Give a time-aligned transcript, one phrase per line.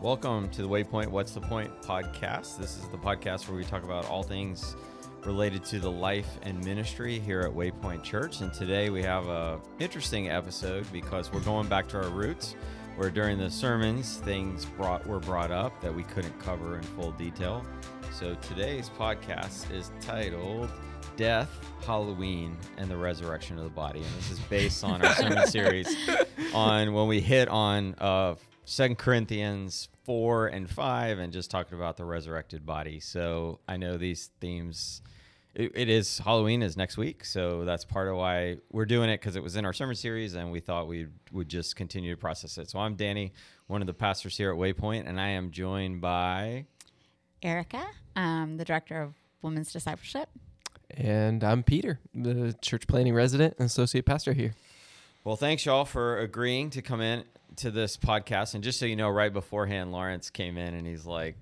[0.00, 2.56] Welcome to the Waypoint What's the Point podcast.
[2.56, 4.76] This is the podcast where we talk about all things
[5.24, 8.40] related to the life and ministry here at Waypoint Church.
[8.40, 12.54] And today we have a interesting episode because we're going back to our roots
[12.94, 17.10] where during the sermons things brought were brought up that we couldn't cover in full
[17.10, 17.66] detail.
[18.12, 20.70] So today's podcast is titled
[21.16, 21.50] Death,
[21.84, 23.98] Halloween, and the Resurrection of the Body.
[23.98, 25.92] And this is based on our sermon series
[26.54, 28.36] on when we hit on uh,
[28.68, 33.00] Second Corinthians 4 and 5 and just talking about the resurrected body.
[33.00, 35.00] So I know these themes
[35.54, 39.20] it, it is Halloween is next week, so that's part of why we're doing it
[39.20, 42.20] because it was in our sermon series, and we thought we would just continue to
[42.20, 42.68] process it.
[42.68, 43.32] So I'm Danny,
[43.68, 46.66] one of the pastors here at Waypoint, and I am joined by
[47.42, 50.28] Erika, um, the director of women's discipleship.
[50.90, 54.54] And I'm Peter, the church planning resident and associate pastor here.
[55.24, 57.24] Well, thanks y'all for agreeing to come in
[57.58, 58.54] to this podcast.
[58.54, 61.36] And just so you know, right beforehand, Lawrence came in and he's like,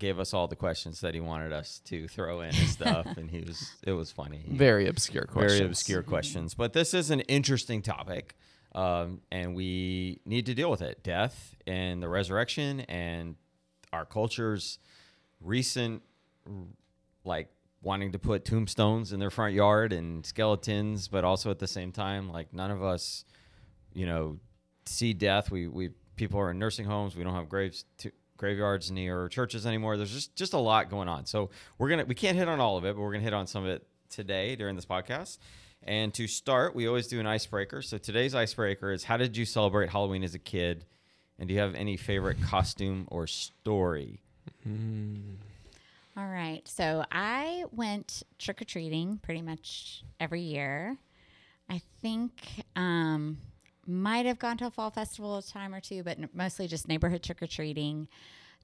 [0.00, 3.30] gave us all the questions that he wanted us to throw in and stuff, and
[3.30, 4.44] he was it was funny.
[4.48, 5.58] Very obscure questions.
[5.58, 8.34] Very obscure questions, but this is an interesting topic,
[8.74, 13.36] um, and we need to deal with it: death and the resurrection, and
[13.92, 14.78] our culture's
[15.40, 16.02] recent,
[17.24, 17.48] like
[17.82, 21.92] wanting to put tombstones in their front yard and skeletons, but also at the same
[21.92, 23.24] time, like none of us,
[23.92, 24.38] you know,
[24.86, 25.50] see death.
[25.50, 27.16] We we people are in nursing homes.
[27.16, 29.96] We don't have graves to, graveyards near churches anymore.
[29.96, 31.26] There's just just a lot going on.
[31.26, 33.46] So we're gonna we can't hit on all of it, but we're gonna hit on
[33.46, 35.38] some of it today during this podcast.
[35.82, 37.80] And to start, we always do an icebreaker.
[37.80, 40.84] So today's icebreaker is: How did you celebrate Halloween as a kid?
[41.38, 44.20] And do you have any favorite costume or story?
[44.68, 45.36] Mm.
[46.16, 46.66] All right.
[46.68, 50.96] So I went trick or treating pretty much every year.
[51.70, 52.32] I think
[52.76, 53.38] um,
[53.90, 56.88] might have gone to a fall festival a time or two, but n- mostly just
[56.88, 58.08] neighborhood trick or treating.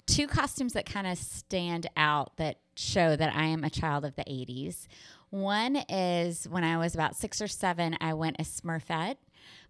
[0.07, 4.15] Two costumes that kind of stand out that show that I am a child of
[4.15, 4.87] the 80s.
[5.31, 9.17] One is when I was about six or seven, I went as Smurfette.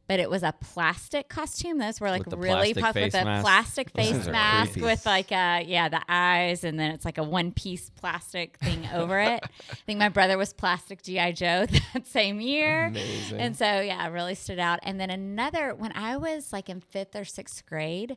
[0.09, 1.79] But it was a plastic costume.
[1.79, 3.43] Those were like really puffed with a mask?
[3.43, 4.87] plastic face mask creepy.
[4.87, 8.89] with like uh yeah the eyes and then it's like a one piece plastic thing
[8.95, 9.43] over it.
[9.71, 12.87] I think my brother was plastic GI Joe that same year.
[12.87, 13.41] Amazing.
[13.41, 14.81] And so, yeah, it really stood out.
[14.83, 18.17] And then another, when I was like in fifth or sixth grade,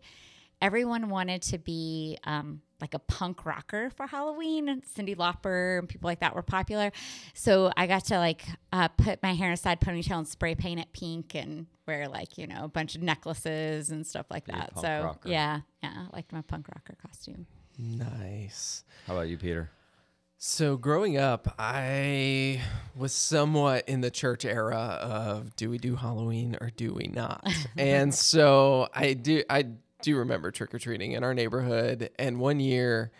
[0.61, 4.69] everyone wanted to be um, like a punk rocker for Halloween.
[4.69, 6.91] And Cyndi Lauper and people like that were popular.
[7.33, 10.55] So I got to like uh, put my hair in a side ponytail and spray
[10.55, 14.45] paint it pink and wear like, you know, a bunch of necklaces and stuff like
[14.45, 14.79] Be that.
[14.79, 15.29] So, rocker.
[15.29, 17.47] yeah, yeah, I liked my punk rocker costume.
[17.77, 18.83] nice.
[19.07, 19.71] How about you, Peter?
[20.41, 22.61] So growing up, I
[22.95, 27.45] was somewhat in the church era of do we do Halloween or do we not?
[27.77, 29.65] and so I do I
[30.01, 32.09] do you remember trick or treating in our neighborhood.
[32.17, 33.11] And one year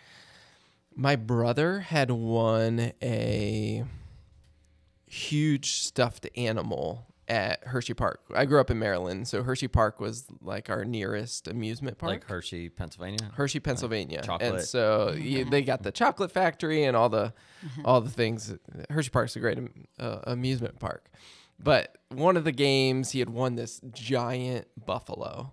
[0.94, 3.84] my brother had won a
[5.06, 8.20] huge stuffed animal at Hershey Park.
[8.34, 12.10] I grew up in Maryland, so Hershey Park was like our nearest amusement park.
[12.10, 13.30] Like Hershey, Pennsylvania.
[13.34, 14.20] Hershey, Pennsylvania.
[14.22, 14.54] chocolate.
[14.54, 17.32] And so you, they got the chocolate factory and all the
[17.84, 18.54] all the things.
[18.90, 21.08] Hershey Park's a great um, uh, amusement park.
[21.62, 25.52] But one of the games, he had won this giant buffalo.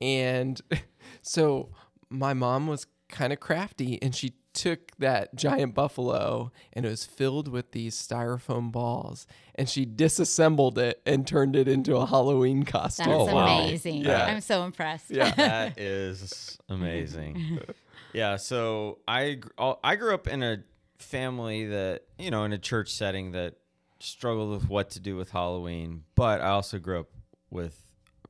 [0.00, 0.60] And
[1.22, 1.70] so
[2.10, 7.04] my mom was kind of crafty and she took that giant buffalo and it was
[7.04, 12.64] filled with these styrofoam balls and she disassembled it and turned it into a Halloween
[12.64, 13.06] costume.
[13.06, 13.58] That's Oh, wow.
[13.60, 14.04] amazing.
[14.04, 14.24] Yeah.
[14.26, 15.10] I'm so impressed.
[15.10, 15.30] Yeah.
[15.32, 17.60] that is amazing.
[18.14, 19.38] Yeah, so I
[19.84, 20.64] I grew up in a
[20.98, 23.56] family that you know in a church setting that
[24.00, 27.08] struggled with what to do with Halloween, but I also grew up
[27.50, 27.78] with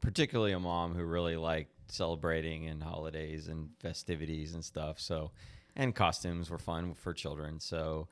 [0.01, 5.01] particularly a mom who really liked celebrating and holidays and festivities and stuff.
[5.01, 5.31] So,
[5.77, 7.61] and costumes were fun for children.
[7.61, 8.09] So.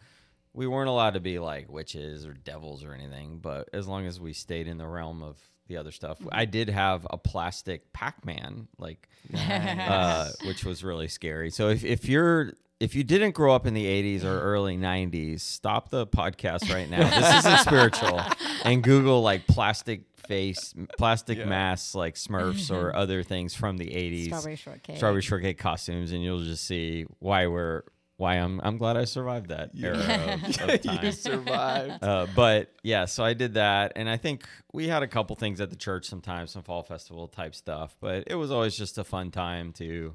[0.55, 4.19] We weren't allowed to be like witches or devils or anything, but as long as
[4.19, 5.37] we stayed in the realm of
[5.69, 11.51] the other stuff, I did have a plastic Pac-Man, like uh, which was really scary.
[11.51, 15.41] So if, if you're if you didn't grow up in the 80s or early 90s,
[15.41, 17.09] stop the podcast right now.
[17.09, 18.21] This isn't spiritual.
[18.65, 21.45] And Google like plastic face, plastic Yeah.
[21.47, 24.27] masks like Smurfs or other things from the 80s.
[24.27, 24.97] Strawberry shortcake.
[24.97, 27.83] Strawberry shortcake costumes, and you'll just see why we're
[28.19, 31.05] why I'm I'm glad I survived that era of, of time.
[31.05, 32.03] you survived.
[32.03, 35.61] Uh, but yeah, so I did that, and I think we had a couple things
[35.61, 37.95] at the church sometimes, some fall festival type stuff.
[38.01, 40.15] But it was always just a fun time to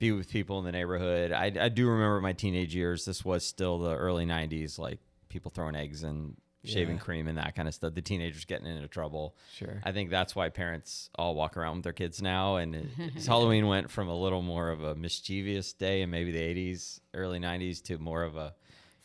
[0.00, 1.30] be with people in the neighborhood.
[1.32, 3.04] I, I do remember my teenage years.
[3.04, 4.98] This was still the early '90s, like
[5.28, 6.34] people throwing eggs and
[6.68, 7.02] shaving Yeah.
[7.02, 7.94] cream and that kind of stuff.
[7.94, 9.36] The teenagers getting into trouble.
[9.54, 9.80] Sure.
[9.84, 12.56] I think that's why parents all walk around with their kids now.
[12.56, 12.86] And it,
[13.26, 17.38] Halloween went from a little more of a mischievous day in maybe the 80s, early
[17.40, 18.54] 90s to more of a,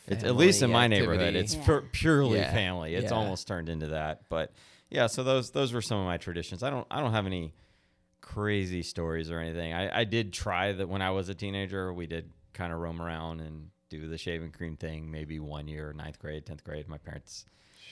[0.07, 1.65] it's, at least in my neighborhood, it's Yeah.
[1.65, 2.51] pu- purely Yeah.
[2.51, 2.95] family.
[2.95, 4.23] It's almost turned into that.
[4.29, 4.51] But
[4.89, 6.61] yeah, so those those were some of my traditions.
[6.61, 7.53] I don't I don't have any
[8.21, 9.73] crazy stories or anything.
[9.73, 11.93] I, I did try that when I was a teenager.
[11.93, 13.69] We did kind of roam around and
[13.99, 16.87] do the shaving cream thing maybe one year, ninth grade, tenth grade.
[16.87, 17.45] My parents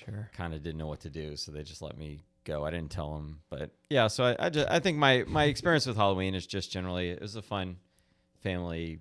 [0.06, 0.30] Sure.
[0.34, 2.66] kind of didn't know what to do, so they just let me go.
[2.66, 4.08] I didn't tell them, but yeah.
[4.08, 7.22] So I I, just, I think my my experience with Halloween is just generally it
[7.22, 7.78] was a fun
[8.42, 9.00] family,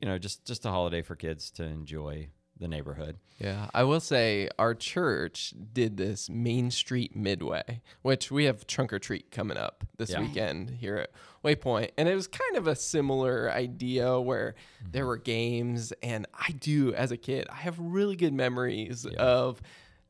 [0.00, 2.28] you know, just just a holiday for kids to enjoy
[2.58, 3.16] the neighborhood.
[3.38, 8.92] Yeah, I will say our church did this Main Street Midway, which we have trunk
[8.92, 10.20] or treat coming up this Yeah.
[10.20, 11.10] weekend here at
[11.44, 11.90] Waypoint.
[11.98, 14.54] And it was kind of a similar idea where
[14.88, 15.08] there mm-hmm.
[15.08, 15.92] were games.
[16.02, 19.18] And I do, as a kid, I have really good memories Yeah.
[19.18, 19.60] of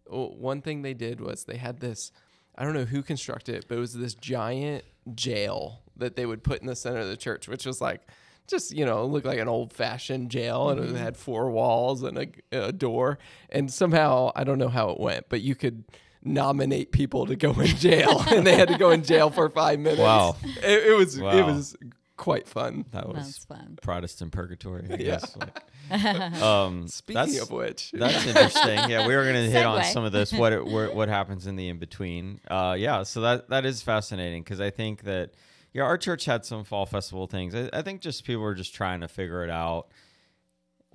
[0.07, 2.13] one thing they did was they had this,
[2.57, 6.45] I don't know who constructed it, but it was this giant jail that they would
[6.45, 8.03] put in the center of the church, which was like,
[8.47, 12.19] just you know looked like an old fashioned jail and it had four walls and
[12.19, 13.19] a, a door
[13.51, 15.85] and somehow i don't know how it went but you could
[16.23, 19.79] nominate people to go in jail and they had to go in jail for five
[19.79, 20.37] minutes Wow.
[20.63, 21.77] it, it was it was
[22.17, 23.79] quite fun That was That's fun.
[23.83, 24.87] Protestant purgatory.
[24.89, 24.97] I Yeah.
[25.19, 25.37] guess.
[25.37, 25.63] Like,
[26.43, 28.89] um, speaking that's- of which That's interesting.
[28.89, 30.33] Yeah, we were going to hit on some of this.
[30.33, 32.41] What it, what happens in the in between?
[32.49, 35.33] Uh, yeah, so that that is fascinating because I think that
[35.75, 37.55] yeah, our church had some fall festival things.
[37.55, 39.89] I, I think just people were just trying to figure it out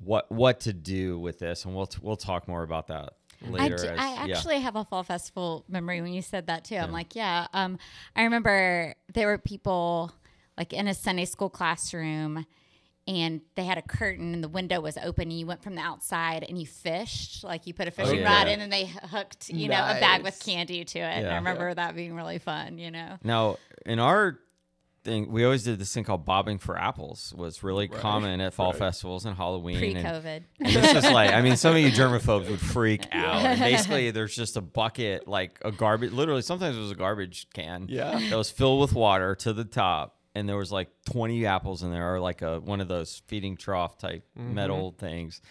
[0.02, 3.14] what what to do with this, and we'll t- we'll talk more about that
[3.46, 3.78] I, later.
[3.78, 4.36] d- as- I yeah.
[4.38, 6.78] actually have a fall festival memory when you said that too.
[6.78, 7.48] I'm like, yeah.
[7.54, 7.78] Um,
[8.16, 10.14] I remember there were people
[10.58, 12.46] like in a Sunday school classroom,
[13.06, 15.82] and they had a curtain, and the window was open, and you went from the
[15.82, 18.38] outside and you fished, like you put a fishing Oh, yeah.
[18.40, 21.04] rod in, and they hooked, you know, a bag with candy to it.
[21.04, 22.78] And I remember that being really fun.
[22.78, 23.18] You know.
[23.26, 24.40] Now, in our
[25.04, 27.34] thing, we always did this thing called bobbing for apples.
[27.38, 28.80] Was really Right, common at fall right.
[28.80, 29.76] festivals and Halloween.
[29.98, 30.44] and- Pre-COVID.
[30.60, 33.44] And this is like, I mean, some of you germaphobes would freak out.
[33.44, 37.48] And basically, there's just a bucket, like a garbage, literally, sometimes it was a garbage
[37.54, 38.20] can Yeah.
[38.30, 40.18] that was filled with water to the top.
[40.36, 43.58] And there was like 20 apples in there, or like a one of those feeding
[43.58, 44.54] trough type mm-hmm.
[44.54, 45.42] metal things.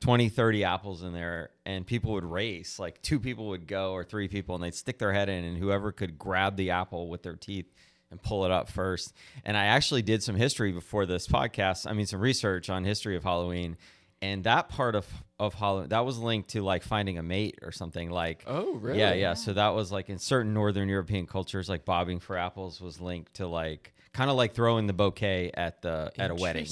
[0.00, 1.50] 20, 30 apples in there.
[1.66, 2.78] And people would race.
[2.78, 5.56] Like two people would go, or three people, and they'd stick their head in, and
[5.56, 7.66] whoever could grab the apple with their teeth
[8.10, 9.12] and pull it up first.
[9.44, 11.86] And I actually did some history before this podcast.
[11.88, 13.76] I mean, some research on history of Halloween,
[14.22, 15.06] and that part of
[15.38, 18.10] of Halloween that was linked to like finding a mate or something.
[18.10, 18.98] Like, Oh, really?
[18.98, 19.34] Yeah, yeah.
[19.34, 23.34] So that was like in certain Northern European cultures, like bobbing for apples was linked
[23.34, 26.62] to like kind of like throwing the bouquet at the at a wedding.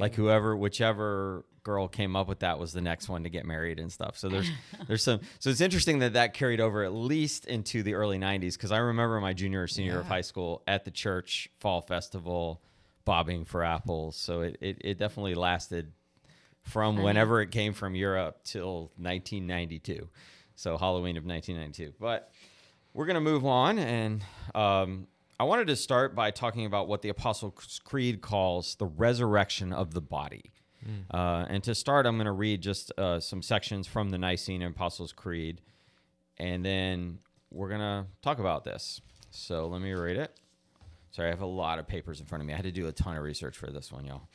[0.00, 3.80] Like whoever, whichever girl came up with that was the next one to get married
[3.80, 4.16] and stuff.
[4.16, 4.50] So there's
[4.86, 5.20] there's some.
[5.40, 8.78] So it's interesting that that carried over at least into the early '90s because I
[8.78, 12.62] remember my junior or senior year of high school at the church fall festival,
[13.04, 14.16] bobbing for apples.
[14.16, 15.92] So it it, it definitely lasted
[16.62, 17.04] from Funny.
[17.04, 20.08] whenever it came from Europe till 1992.
[20.54, 21.94] So Halloween of 1992.
[22.00, 22.30] But
[22.94, 23.78] we're going to move on.
[23.78, 24.24] And
[24.54, 25.08] um,
[25.38, 29.92] I wanted to start by talking about what the Apostles' Creed calls the resurrection of
[29.92, 30.52] the body.
[31.10, 34.62] Uh, and to start, I'm going to read just uh, some sections from the Nicene
[34.62, 35.60] Apostles' Creed.
[36.38, 37.18] And then
[37.50, 39.00] we're going to talk about this.
[39.30, 40.38] So let me read it.
[41.10, 42.52] Sorry, I have a lot of papers in front of me.
[42.52, 44.28] I had to do a ton of research for this one, y'all.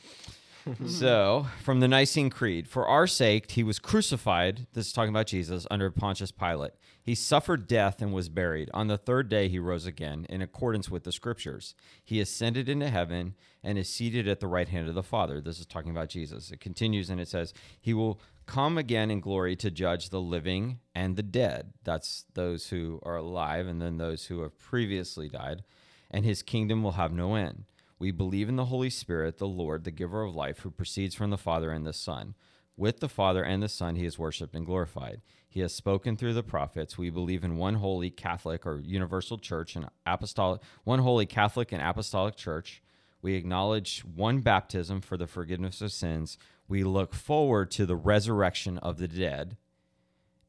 [0.87, 4.67] so, from the Nicene Creed, for our sake, he was crucified.
[4.73, 6.73] This is talking about Jesus under Pontius Pilate.
[7.01, 8.69] He suffered death and was buried.
[8.73, 11.73] On the third day, he rose again in accordance with the scriptures.
[12.03, 15.41] He ascended into heaven and is seated at the right hand of the Father.
[15.41, 16.51] This is talking about Jesus.
[16.51, 20.79] It continues and it says, He will come again in glory to judge the living
[20.93, 21.73] and the dead.
[21.83, 25.63] That's those who are alive and then those who have previously died.
[26.11, 27.65] And his kingdom will have no end.
[27.99, 31.29] We believe in the Holy Spirit, the Lord, the giver of life, who proceeds from
[31.29, 32.33] the Father and the Son.
[32.77, 35.21] With the Father and the Son, he is worshiped and glorified.
[35.49, 36.97] He has spoken through the prophets.
[36.97, 41.81] We believe in one holy Catholic or universal church and apostolic, one holy Catholic and
[41.81, 42.81] apostolic church.
[43.21, 46.37] We acknowledge one baptism for the forgiveness of sins.
[46.69, 49.57] We look forward to the resurrection of the dead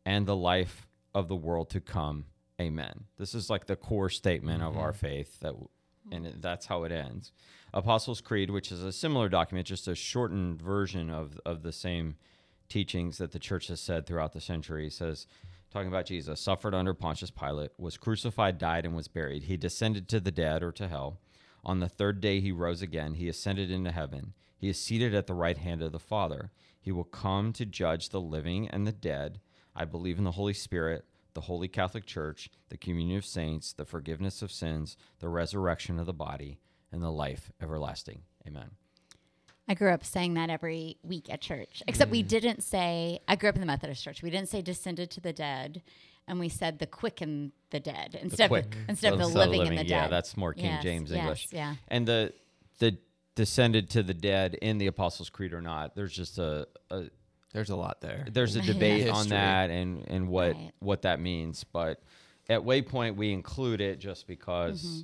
[0.06, 2.26] and the life of the world to come.
[2.60, 3.06] Amen.
[3.16, 4.82] This is like the core statement of mm-hmm.
[4.82, 5.54] our faith that
[6.10, 7.32] and it, that's how it ends.
[7.72, 12.16] Apostles' Creed, which is a similar document, just a shortened version of of the same
[12.68, 15.26] teachings that the church has said throughout the century, says
[15.70, 19.44] talking about Jesus, suffered under Pontius Pilate, was crucified, died, and was buried.
[19.44, 21.20] He descended to the dead or to hell.
[21.64, 23.14] On the third day he rose again.
[23.14, 24.32] He ascended into heaven.
[24.56, 26.50] He is seated at the right hand of the Father.
[26.80, 29.40] He will come to judge the living and the dead.
[29.76, 33.84] I believe in the Holy Spirit, the Holy Catholic Church, the communion of saints, the
[33.84, 36.58] forgiveness of sins, the resurrection of the body,
[36.92, 38.22] and the life everlasting.
[38.46, 38.70] Amen.
[39.68, 42.28] I grew up saying that every week at church, except we mm.
[42.28, 44.22] didn't say, I grew up in the Methodist church.
[44.22, 45.82] We didn't say descended to the dead,
[46.26, 48.64] and we said the quick and the dead instead quick.
[48.64, 49.88] of the, instead of the of living, and the dead.
[49.88, 51.48] Yeah, that's more King Yes, James yes, English.
[51.52, 51.74] Yeah.
[51.86, 52.32] And the
[52.80, 52.98] the
[53.36, 57.04] descended to the dead in the Apostles' Creed or not, there's just a, a
[57.52, 58.26] There's a lot there.
[58.30, 60.72] there's a debate on that and and what Right.
[60.80, 61.64] what that means.
[61.64, 62.02] But
[62.48, 65.00] at Waypoint, we include it just because Mm-hmm.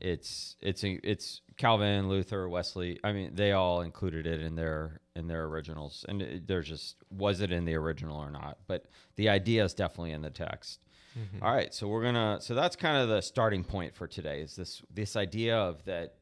[0.00, 2.98] it's it's a, it's Calvin, Luther, Wesley.
[3.04, 7.40] I mean, they all included it in their in their originals, and there's just was
[7.40, 8.58] it in the original or not?
[8.66, 10.80] But the idea is definitely in the text.
[11.16, 11.44] Mm-hmm.
[11.44, 12.38] All right, so we're gonna.
[12.40, 14.40] So that's kind of the starting point for today.
[14.40, 16.14] Is this this idea of that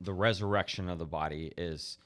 [0.00, 1.96] the resurrection of the body is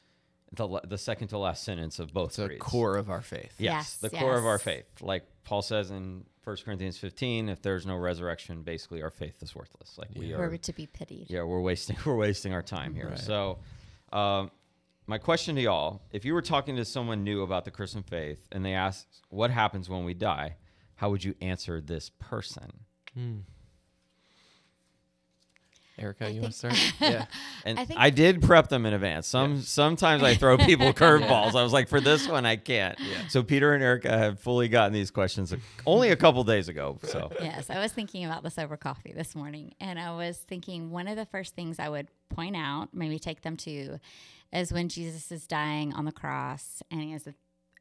[0.53, 2.63] the the second to last sentence of both It's a creeds.
[2.63, 3.55] core of our faith.
[3.59, 4.87] Yes, Yes, the core of our faith.
[5.01, 9.55] Like Paul says in 1 Corinthians 15, if there's no resurrection, basically our faith is
[9.55, 9.99] worthless.
[9.99, 11.27] Like we We're are to be pitied.
[11.29, 13.09] yeah, we're wasting we're wasting our time here.
[13.11, 13.19] Right.
[13.19, 13.59] So,
[14.13, 14.51] um,
[15.07, 18.47] my question to y'all: If you were talking to someone new about the Christian faith
[18.53, 20.57] and they asked, "What happens when we die?"
[20.97, 22.73] How would you answer this person?
[25.99, 26.95] Erika, you want to start?
[27.01, 27.27] yeah.
[27.65, 29.27] And I, I did prep them in advance.
[29.27, 31.55] Some sometimes I throw people curveballs.
[31.55, 32.99] I was like, for this one, I can't.
[32.99, 33.29] Yeah.
[33.29, 35.55] So Peter and Erika have fully gotten these questions
[35.87, 36.99] only a couple days ago.
[37.03, 40.91] So yes, I was thinking about this over coffee this morning, and I was thinking
[40.91, 43.99] one of the first things I would point out, maybe take them to,
[44.53, 47.35] is when Jesus is dying on the cross, and he has a,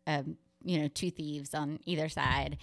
[0.08, 0.24] a
[0.68, 2.58] you know two thieves on either side,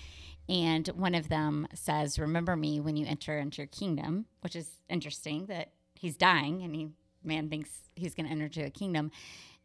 [0.48, 4.70] and one of them says, "Remember me when you enter into your kingdom," which is
[4.88, 6.88] interesting that he's dying and he
[7.24, 9.10] man thinks he's going to enter into a kingdom,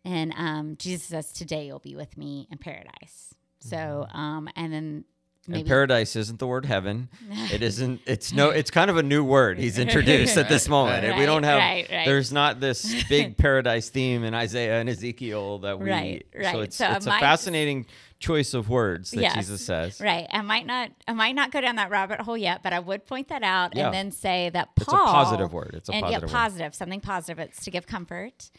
[0.05, 5.03] and um, Jesus says, "Today you'll be with me in paradise." So, um, and then
[5.51, 7.10] and paradise isn't the word heaven.
[7.51, 8.01] It isn't.
[8.05, 8.51] It's no.
[8.51, 11.03] It's kind of a new word he's introduced at this moment.
[11.03, 11.58] And we don't have.
[11.58, 12.05] right, right.
[12.05, 15.89] There's not this big paradise theme in Isaiah and Ezekiel that we.
[15.89, 16.55] Right, So right.
[16.60, 17.88] it's So it's a fascinating
[18.20, 19.36] choice of words that Yes.
[19.36, 20.02] Jesus says.
[20.02, 20.28] Right.
[20.32, 23.06] I might not I might not go down that rabbit hole yet, but I would
[23.06, 23.86] point that out Yeah.
[23.86, 25.72] and then say that It's a Paul positive word.
[25.76, 26.76] It's a and, positive yeah, word.
[26.76, 27.40] something positive.
[27.40, 28.52] It's to give comfort.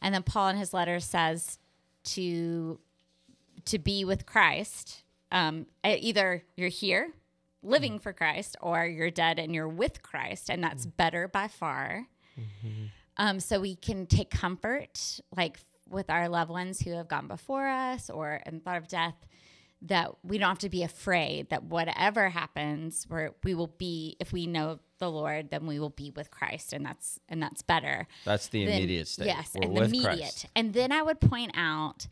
[0.00, 1.58] And then Paul in his letter says
[2.04, 2.78] to
[3.64, 5.02] to be with Christ.
[5.30, 7.12] Um, either you're here
[7.62, 12.06] living for Christ or you're dead and you're with Christ, and that's better by far.
[13.16, 15.58] Um, so we can take comfort, like
[15.90, 19.14] with our loved ones who have gone before us or in thought of death,
[19.82, 24.32] that we don't have to be afraid that whatever happens, where we will be, if
[24.32, 28.08] we know the Lord, then we will be with Christ, and that's and that's better.
[28.24, 29.26] That's the Then- immediate state.
[29.26, 30.04] Yes, We're and the immediate.
[30.18, 30.46] Christ.
[30.56, 32.08] And then I would point out,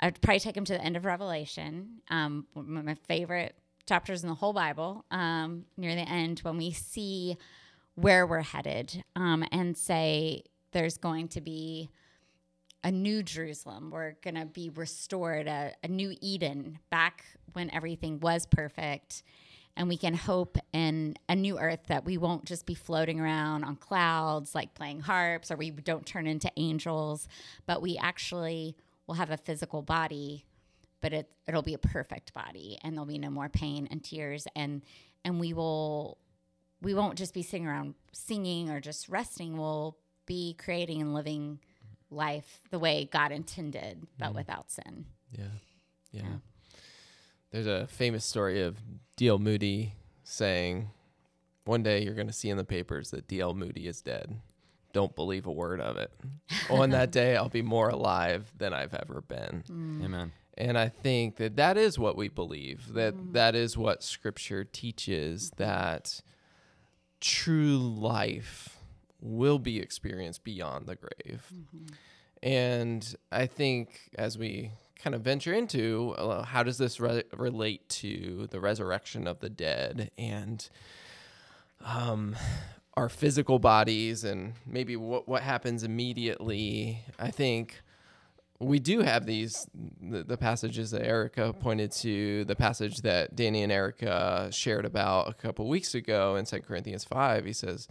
[0.00, 3.54] I'd probably take him to the end of Revelation, um, one of my favorite
[3.86, 7.36] chapters in the whole Bible, um, near the end when we see
[7.94, 10.42] where we're headed, um, and say
[10.72, 11.90] there's going to be
[12.82, 13.90] a new Jerusalem.
[13.90, 19.22] We're going to be restored, a, a new Eden, back when everything was perfect.
[19.76, 23.64] And we can hope in a new earth that we won't just be floating around
[23.64, 27.28] on clouds like playing harps or we don't turn into angels,
[27.66, 30.44] but we actually will have a physical body,
[31.00, 34.46] but it, it'll be a perfect body and there'll be no more pain and tears.
[34.56, 34.82] And,
[35.24, 36.18] and we will,
[36.82, 39.56] we won't just be sitting around singing or just resting.
[39.56, 39.96] We'll
[40.26, 41.60] be creating and living
[42.10, 44.34] life the way God intended, but mm.
[44.34, 45.06] without sin.
[45.32, 45.44] Yeah.
[46.12, 46.22] Yeah.
[46.22, 46.36] Yeah.
[47.52, 48.78] There's a famous story of
[49.16, 49.38] D.L.
[49.38, 50.90] Moody saying,
[51.64, 53.54] One day you're going to see in the papers that D.L.
[53.54, 54.40] Moody is dead.
[54.92, 56.12] Don't believe a word of it.
[56.68, 59.64] On that day, I'll be more alive than I've ever been.
[59.68, 60.04] Mm.
[60.04, 60.32] Amen.
[60.58, 62.92] And I think that that is what we believe.
[62.92, 63.32] That mm.
[63.32, 65.50] that is what Scripture teaches.
[65.56, 66.20] That
[67.20, 68.79] true life
[69.20, 71.44] will be experienced beyond the grave.
[72.42, 74.72] And I think as we
[75.02, 79.48] kind of venture into uh, how does this re- relate to the resurrection of the
[79.48, 80.68] dead and
[81.84, 82.36] um,
[82.94, 87.82] our physical bodies and maybe what what happens immediately, I think
[88.58, 89.66] we do have these
[90.02, 95.28] the, the passages that Erika pointed to, the passage that Danny and Erika shared about
[95.30, 97.46] a couple weeks ago in 2 Corinthians 5.
[97.46, 97.88] He says,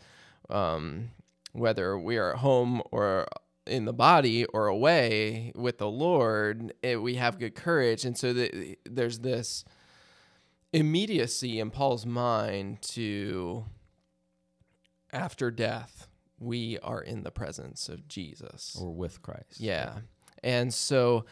[0.49, 1.11] um,
[1.53, 3.27] whether we are at home or
[3.65, 8.05] in the body or away with the Lord, it, we have good courage.
[8.05, 9.63] And so the, there's this
[10.73, 13.65] immediacy in Paul's mind to
[15.11, 16.07] after death,
[16.39, 18.77] we are in the presence of Jesus.
[18.79, 19.59] Or with Christ.
[19.59, 19.93] Yeah.
[20.43, 21.25] And so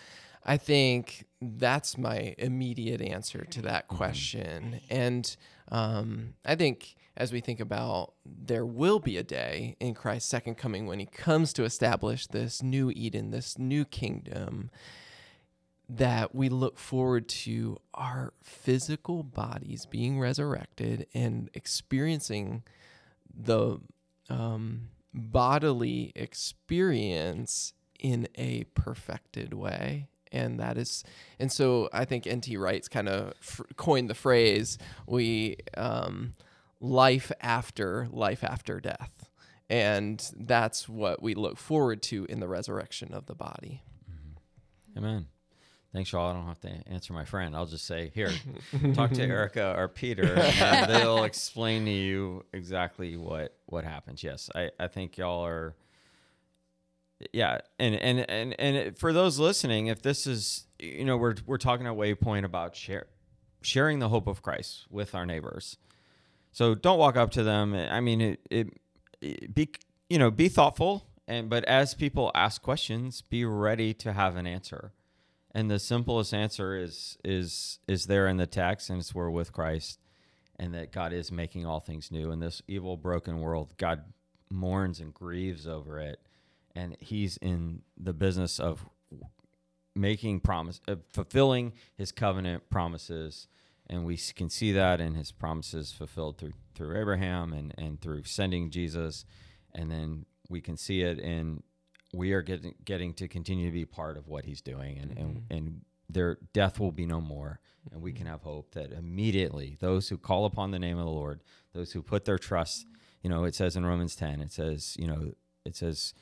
[0.43, 4.81] I think that's my immediate answer to that question.
[4.89, 5.35] And
[5.71, 10.55] um, I think as we think about there will be a day in Christ's second
[10.55, 14.69] coming when he comes to establish this new Eden, this new kingdom,
[15.89, 22.61] that we look forward to our physical bodies being resurrected and experiencing
[23.33, 23.79] the
[24.29, 30.07] um, bodily experience in a perfected way.
[30.31, 31.05] And that is
[31.39, 32.57] and so i think N.T.
[32.57, 33.33] Wright's kind of
[33.77, 36.33] coined the phrase we um,
[36.79, 39.29] life after life after death
[39.69, 44.97] and that's what we look forward to in the resurrection of the body mm-hmm.
[44.97, 45.27] Amen.
[45.93, 46.29] Thanks, y'all.
[46.29, 47.55] I don't have to answer my friend.
[47.55, 48.31] I'll just say, here,
[48.93, 54.21] talk to Erika or Peter, and they'll explain to you exactly what what happens.
[54.21, 55.75] Yes, I, I think y'all are.
[57.31, 61.57] Yeah, and and and and for those listening, if this is, you know, we're we're
[61.57, 63.07] talking at Waypoint about share,
[63.61, 65.77] sharing the hope of Christ with our neighbors.
[66.51, 67.73] So don't walk up to them.
[67.73, 68.67] I mean, it, it,
[69.21, 69.69] it be
[70.09, 74.47] you know be thoughtful, and but as people ask questions, be ready to have an
[74.47, 74.93] answer.
[75.51, 79.51] And the simplest answer is is is there in the text and it's we're with
[79.51, 79.99] christ
[80.59, 82.31] and that god is making all things new.
[82.31, 84.03] In this evil broken world god
[84.49, 86.19] mourns and grieves over it.
[86.75, 88.87] And he's in the business of
[89.95, 93.47] making promise uh, fulfilling his covenant promises
[93.89, 98.23] and we can see that in his promises fulfilled through through abraham and and through
[98.23, 99.25] sending jesus.
[99.75, 101.63] And then we can see it in
[102.13, 104.97] we are getting getting to continue to be part of what he's doing.
[104.97, 105.53] And and, mm-hmm.
[105.53, 107.59] and their death will be no more.
[107.91, 108.17] And we mm-hmm.
[108.17, 111.41] can have hope that immediately those who call upon the name of the lord
[111.73, 112.85] those who put their trust
[113.21, 115.31] you know it says in romans 10 it says you know
[115.65, 116.13] it says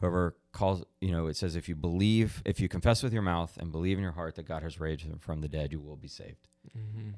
[0.00, 3.56] whoever calls you know it says if you believe if you confess with your mouth
[3.58, 5.96] and believe in your heart that god has raised him from the dead you will
[5.96, 6.48] be saved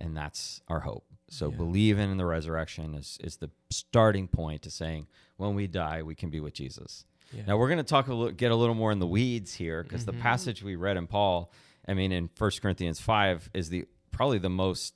[0.01, 1.57] and that's our hope so Yeah.
[1.57, 5.07] believing in the resurrection is is the starting point to saying
[5.37, 7.43] when we die we can be with jesus Yeah.
[7.47, 9.83] now we're going to talk a little, get a little more in the weeds here
[9.83, 10.17] because Mm-hmm.
[10.19, 11.51] the passage we read in Paul,
[11.89, 14.95] I mean, in 1 Corinthians five, is the probably the most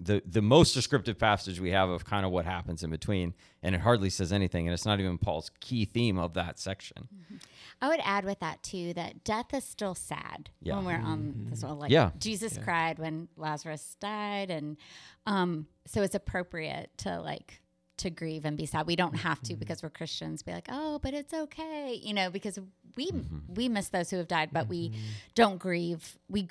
[0.00, 3.74] the the most descriptive passage we have of kind of what happens in between, and
[3.74, 7.08] it hardly says anything, and it's not even Paul's key theme of that section.
[7.14, 7.36] Mm-hmm.
[7.82, 10.76] I would add with that too that death is still sad Yeah.
[10.76, 11.50] when we're on mm-hmm.
[11.50, 11.78] this world.
[11.78, 12.10] Like Yeah.
[12.18, 12.62] Jesus Yeah.
[12.62, 14.76] cried when Lazarus died, and
[15.26, 17.60] um, so it's appropriate to like
[17.98, 18.86] to grieve and be sad.
[18.86, 19.58] We don't have to mm-hmm.
[19.58, 20.42] because we're Christians.
[20.42, 22.58] Be like, oh, but it's okay, you know, because
[22.96, 23.10] we
[23.48, 24.92] we miss those who have died, but we
[25.34, 26.18] don't grieve.
[26.28, 26.48] We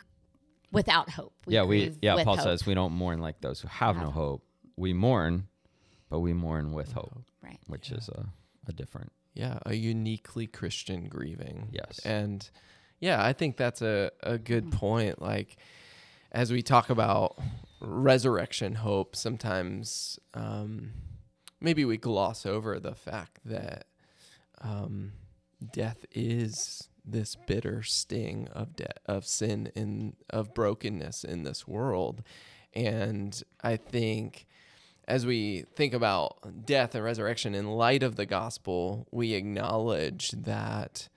[0.71, 1.34] without hope.
[1.47, 2.23] yeah, we yeah.
[2.23, 2.43] Paul hope.
[2.43, 4.43] says we don't mourn like those who have no hope.
[4.75, 5.47] We mourn,
[6.10, 7.60] but we mourn with hope, right.
[7.67, 8.25] which is a,
[8.67, 9.12] a different.
[9.34, 11.99] yeah a uniquely christian grieving Yes.
[12.05, 12.49] and
[12.99, 15.58] yeah i think that's a, a good point like
[16.32, 17.38] as we talk about
[17.82, 20.91] resurrection hope sometimes um,
[21.62, 23.86] maybe we gloss over the fact that
[24.62, 25.13] um,
[25.73, 32.24] death is this bitter sting of de- of sin in of brokenness in this world
[32.74, 34.46] and i think
[35.10, 41.10] as we think about death and resurrection in light of the gospel, we acknowledge that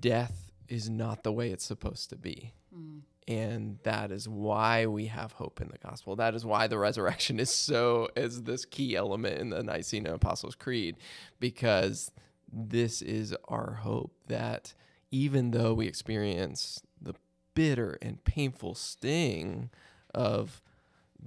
[0.00, 2.52] death is not the way it's supposed to be.
[2.76, 3.02] Mm.
[3.28, 6.16] And that is why we have hope in the gospel.
[6.16, 10.56] That is why the resurrection is so is this key element in the Nicene Apostles'
[10.56, 10.96] Creed,
[11.38, 12.10] because
[12.52, 14.74] this is our hope that
[15.10, 17.14] even though we experience the
[17.54, 19.70] bitter and painful sting
[20.14, 20.62] of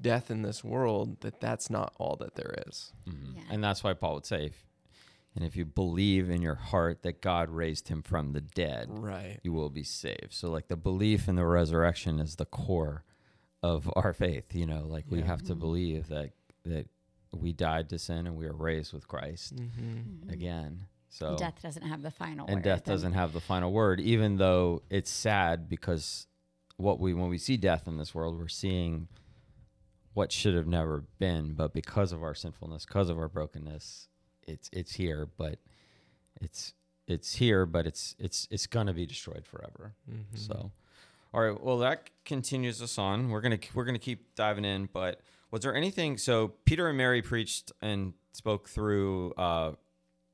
[0.01, 2.93] death in this world that that's not all that there is.
[3.07, 3.35] Mhm.
[3.35, 3.41] Yeah.
[3.51, 4.65] And that's why Paul would say, if,
[5.35, 9.39] and if you believe in your heart that God raised him from the dead, Right.
[9.43, 10.31] you will be saved.
[10.31, 13.03] So like the belief in the resurrection is the core
[13.61, 15.25] of our faith, you know, like we Yeah.
[15.25, 16.31] have to believe that
[16.65, 16.87] that
[17.33, 20.29] we died to sin and we are raised with Christ Mm-hmm.
[20.29, 20.85] again.
[21.15, 22.49] So death doesn't have the final word.
[22.51, 22.63] and word.
[22.63, 26.27] death And- doesn't have the final word even though it's sad because
[26.77, 29.07] what we when we see death in this world we're seeing
[30.15, 34.07] what should have never been but because of our sinfulness because of our brokenness
[34.47, 35.59] it's it's here but
[36.41, 36.73] it's
[37.07, 40.35] it's here but it's it's it's going to be destroyed forever Mm-hmm.
[40.35, 40.71] so
[41.33, 44.65] all right well that continues us on we're going to we're going to keep diving
[44.65, 45.21] in but
[45.51, 49.73] was there anything so peter and mary preached and spoke through uh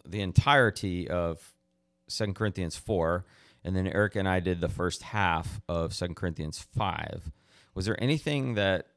[0.07, 1.53] the entirety of
[2.07, 3.25] Second Corinthians 4
[3.63, 7.31] and then Erika and I did the first half of Second Corinthians 5.
[7.75, 8.87] Was there anything that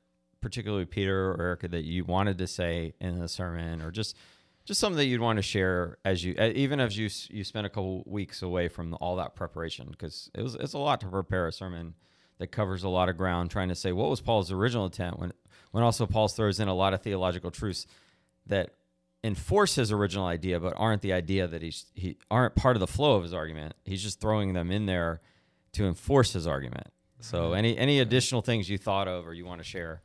[0.41, 4.17] particularly Peter or Erika that you wanted to say in the sermon or just
[4.65, 7.67] just something that you'd want to share as you, uh, even as you you spent
[7.67, 11.07] a couple weeks away from all that preparation, because it was it's a lot to
[11.07, 11.95] prepare a sermon
[12.39, 15.33] that covers a lot of ground, trying to say what was Paul's original intent when
[15.73, 17.87] when also Paul throws in a lot of theological truths
[18.47, 18.71] that
[19.25, 22.87] enforce his original idea, but aren't the idea that he's he aren't part of the
[22.87, 23.75] flow of his argument.
[23.85, 25.21] He's just throwing them in there
[25.73, 26.89] to enforce his argument.
[27.21, 30.03] So, any any additional things you thought of or you want to share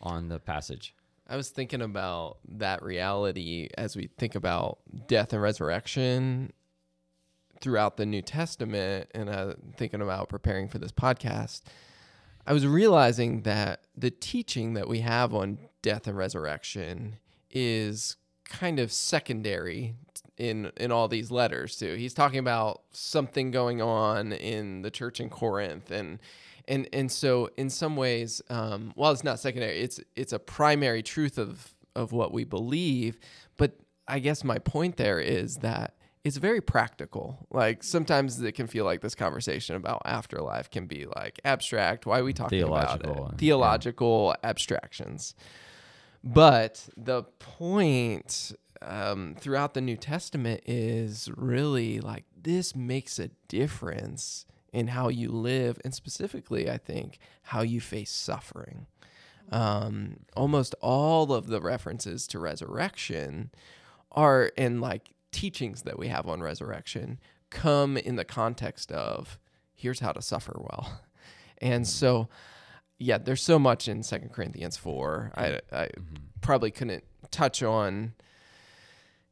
[0.00, 0.94] on the passage?
[1.28, 6.52] I was thinking about that reality as we think about death and resurrection
[7.60, 11.62] throughout the New Testament, and uh, thinking about preparing for this podcast.
[12.46, 17.16] I was realizing that the teaching that we have on death and resurrection
[17.50, 18.16] is
[18.50, 19.94] kind of secondary
[20.36, 21.94] in in all these letters too.
[21.94, 26.18] He's talking about something going on in the church in Corinth and
[26.68, 31.02] and and so in some ways um, while it's not secondary it's it's a primary
[31.02, 33.18] truth of of what we believe
[33.56, 33.72] but
[34.06, 37.46] I guess my point there is that it's very practical.
[37.50, 42.06] Like sometimes it can feel like this conversation about afterlife can be like abstract.
[42.06, 43.36] Why are we talking about Theological, yeah.
[43.38, 45.34] Theological abstractions.
[46.22, 48.52] But the point
[48.82, 55.30] um, throughout the New Testament is really like this makes a difference in how you
[55.30, 58.86] live, and specifically, I think, how you face suffering.
[59.50, 63.50] Um, almost all of the references to resurrection
[64.12, 67.18] are in like teachings that we have on resurrection
[67.50, 69.38] come in the context of
[69.74, 71.02] here's how to suffer well.
[71.62, 72.28] And so,
[73.00, 75.32] yeah, there's so much in Second Corinthians 4.
[75.34, 75.88] I, I
[76.42, 78.12] probably couldn't touch on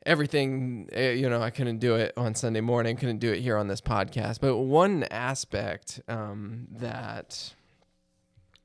[0.06, 0.88] everything.
[0.92, 3.68] eh, You know, I couldn't do it on Sunday morning, couldn't do it here on
[3.68, 4.40] this podcast.
[4.40, 7.52] But one aspect um, that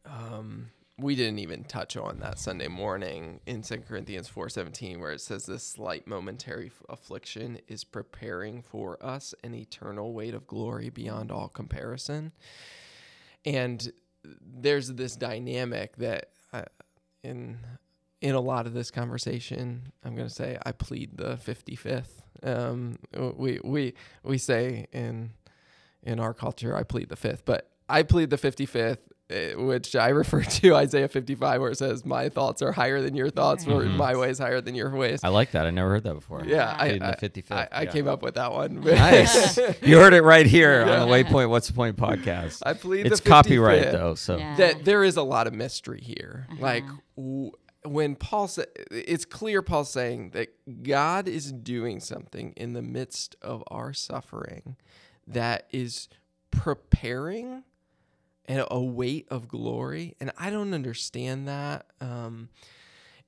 [0.05, 5.19] um, we didn't even touch on that Sunday morning in 2 Corinthians 4:17 where it
[5.21, 11.29] says this slight momentary affliction is preparing for us an eternal weight of glory beyond
[11.29, 12.31] all comparison.
[13.45, 13.91] And
[14.41, 16.63] there's this dynamic that uh,
[17.23, 17.57] in
[18.21, 22.07] in a lot of this conversation, I'm going to say I plead the 55th.
[22.41, 22.97] Um,
[23.37, 25.31] we we we say in
[26.03, 28.95] in our culture I plead the fifth, but I plead the 55th, eh,
[29.57, 33.29] which I refer to Isaiah 55, where it says, "My thoughts are higher than your
[33.29, 33.95] thoughts, or Mhm.
[33.95, 35.65] my ways higher than your ways." I like that.
[35.65, 36.43] I never heard that before.
[36.45, 37.91] yeah, I, Pleading the I, 55th, I, I yeah.
[37.91, 38.81] came up with that one.
[38.81, 39.57] Nice.
[39.81, 41.01] you heard it right here Yeah.
[41.01, 42.61] on the Waypoint What's the Point podcast.
[42.65, 44.55] I plead it's the copyright though, so Yeah.
[44.57, 46.47] that there is a lot of mystery here.
[46.59, 46.95] Like Uh-huh.
[47.17, 47.51] w-
[47.85, 50.47] when Paul said, it's clear Paul's saying that
[50.83, 54.77] God is doing something in the midst of our suffering
[55.27, 56.07] that is
[56.51, 57.63] preparing
[58.45, 60.15] and a weight of glory.
[60.19, 61.85] And I don't understand that.
[62.01, 62.49] Um,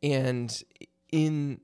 [0.03, 0.63] and
[1.11, 1.61] in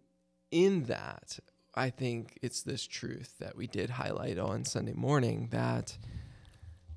[0.52, 1.40] in that,
[1.76, 5.98] I think it's this truth that we did highlight on Sunday morning that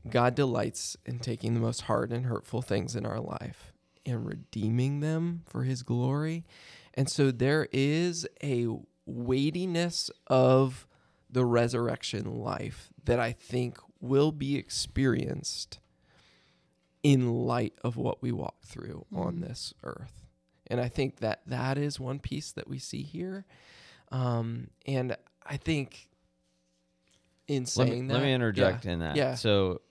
[0.09, 3.73] God delights in taking the most hard and hurtful things in our life
[4.05, 6.45] and redeeming them for his glory.
[6.95, 8.69] And so there is a
[9.07, 10.87] weightiness of
[11.31, 15.79] the resurrection life that I think will be experienced
[17.05, 20.27] in light of what we walk through on this earth.
[20.67, 23.45] And I think that that is one piece that we see here.
[24.11, 26.09] Um, and I think
[27.47, 29.17] in let me, that, let me interject yeah, in that.
[29.17, 29.35] Yeah.
[29.35, 29.83] So,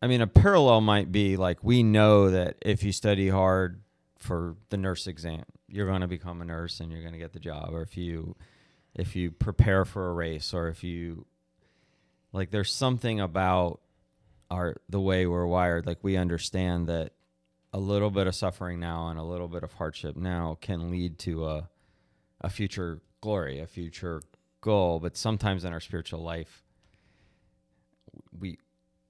[0.00, 3.82] I mean, a parallel might be like we know that if you study hard
[4.18, 7.34] for the nurse exam, you're going to become a nurse and you're going to get
[7.34, 7.74] the job.
[7.74, 8.34] Or if you
[8.94, 11.26] if you prepare for a race, or if you
[12.32, 13.80] like, there's something about
[14.50, 15.86] our the way we're wired.
[15.86, 17.12] Like we understand that
[17.72, 21.18] a little bit of suffering now and a little bit of hardship now can lead
[21.20, 21.68] to a
[22.40, 24.22] a future glory, a future
[24.60, 24.98] goal.
[24.98, 26.64] But sometimes in our spiritual life,
[28.38, 28.58] we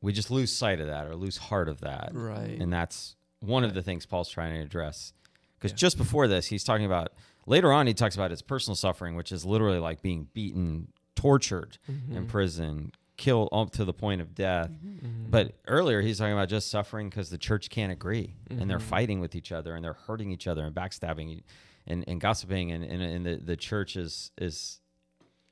[0.02, 2.58] we just lose sight of that or lose heart of that, Right.
[2.58, 5.12] and that's one of the things Paul's trying to address.
[5.58, 5.76] Because Yeah.
[5.76, 7.12] just before this, he's talking about
[7.46, 7.86] later on.
[7.86, 12.16] He talks about his personal suffering, which is literally like being beaten, tortured Mm-hmm.
[12.16, 14.70] in prison, killed up to the point of death.
[14.70, 15.30] Mm-hmm.
[15.30, 18.82] But earlier, he's talking about just suffering because the church can't agree and they're Mhm.
[18.96, 21.42] fighting with each other and they're hurting each other and backstabbing
[21.86, 22.72] and, and gossiping.
[22.72, 24.80] And, and, and the, the church is, is,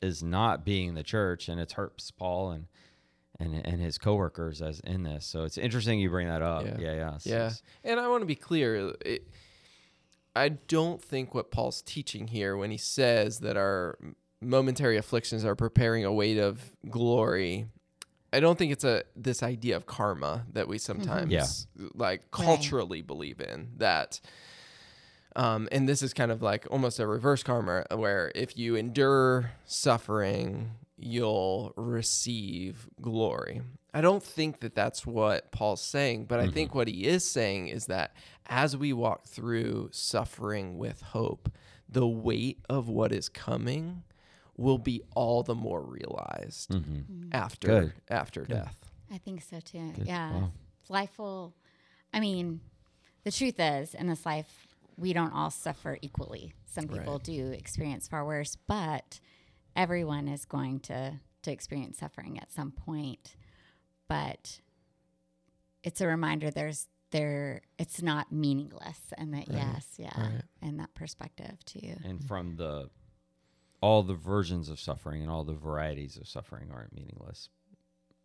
[0.01, 2.67] is not being the church and it hurts Paul and,
[3.39, 5.27] and, and his coworkers as in this.
[5.27, 6.65] So it's interesting you bring that up.
[6.65, 6.77] Yeah.
[6.81, 6.95] Yeah.
[6.95, 7.19] Yeah.
[7.19, 7.51] So Yeah.
[7.85, 8.95] And I want to be clear.
[9.05, 9.29] It,
[10.35, 13.99] I don't think what Paul's teaching here when he says that our
[14.41, 17.67] momentary afflictions are preparing a weight of glory.
[18.33, 21.47] I don't think it's a this idea of karma that we sometimes Yeah.
[21.95, 24.21] like culturally believe in that
[25.37, 29.53] Um, and this is kind of like almost a reverse karma, where if you endure
[29.67, 33.61] suffering, you'll receive glory.
[33.95, 37.69] I don't think that that's what Paul's saying, but I think what he is saying
[37.69, 38.15] is that
[38.47, 41.53] as we walk through suffering with hope,
[41.89, 44.03] the weight of what is coming
[44.59, 46.93] will be all the more realized mm-hmm.
[46.97, 47.29] Mm-hmm.
[47.33, 47.93] after Good.
[48.11, 48.77] after death.
[49.11, 49.93] I think so too.
[49.97, 50.07] Good.
[50.07, 50.33] Yeah.
[50.33, 50.53] Wow.
[50.91, 51.55] Life will,
[52.13, 52.61] I mean,
[53.25, 54.67] the truth is, in this life,
[54.97, 56.53] we don't all suffer equally.
[56.67, 57.23] Some people Right.
[57.23, 59.21] do experience far worse, but
[59.77, 63.37] everyone is going to, to experience suffering at some point.
[64.09, 64.61] But
[65.83, 69.57] it's a reminder there's there it's not meaningless and that Right.
[69.57, 70.43] yes yeah Right.
[70.61, 72.91] and that perspective too and from the
[73.81, 77.49] all the versions of suffering and all the varieties of suffering aren't meaningless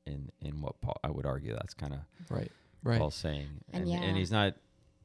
[0.06, 2.52] in in what Paul I would argue that's kind of Right.
[2.84, 3.00] Right.
[3.00, 4.02] Paul's saying And and, yeah.
[4.02, 4.56] and he's not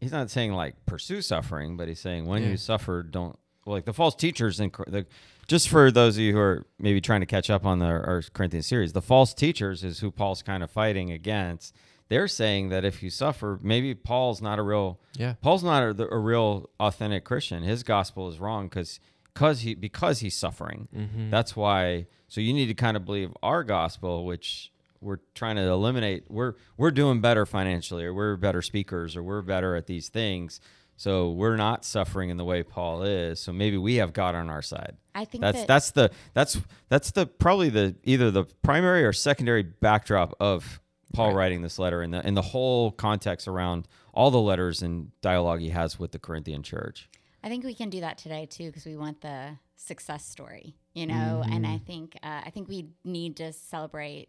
[0.01, 2.51] he's not saying like pursue suffering but he's saying when Yeah.
[2.51, 5.07] you suffer don't well, like the false teachers and the
[5.47, 8.23] just for those of you who are maybe trying to catch up on the our
[8.33, 11.75] Corinthian series the false teachers is who Paul's kind of fighting against
[12.09, 15.35] they're saying that if you suffer maybe Paul's not a real Yeah.
[15.43, 17.63] Paul's not a, a real authentic Christian.
[17.63, 18.99] His gospel is wrong because
[19.39, 20.89] because he because he's suffering.
[20.95, 21.31] Mm-hmm.
[21.31, 22.07] That's why.
[22.27, 26.25] So you need to kind of believe our gospel, which we're trying to eliminate.
[26.29, 30.61] We're we're doing better financially, or we're better speakers, or we're better at these things.
[30.97, 33.39] So we're not suffering in the way Paul is.
[33.39, 34.97] So maybe we have God on our side.
[35.15, 39.13] i think That's that, that's the that's that's the probably the either the primary or
[39.13, 40.81] secondary backdrop of
[41.15, 41.37] Paul Right.
[41.37, 45.61] writing this letter and the and the whole context around all the letters and dialogue
[45.61, 47.09] he has with the Corinthian church.
[47.49, 51.07] I think we can do that today too because we want the success story, you
[51.07, 51.43] know.
[51.51, 54.29] And I think uh, I think we need to celebrate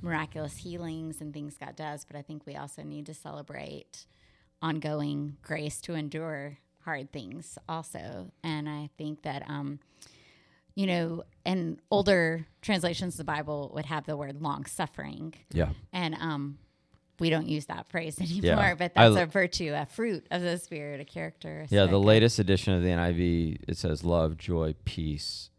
[0.00, 4.06] miraculous healings and things God does, but I think we also need to celebrate
[4.62, 8.30] ongoing grace to endure hard things also.
[8.44, 9.80] And I think that um,
[10.76, 15.70] you know, and older translations of the Bible would have the word long suffering, Yeah.
[15.92, 16.58] and um,
[17.18, 18.40] we don't use that phrase anymore.
[18.42, 18.74] Yeah.
[18.74, 21.66] But that's l- a virtue, a fruit of the spirit, a character.
[21.70, 25.50] Yeah, the latest edition of the NIV it says love, joy, peace,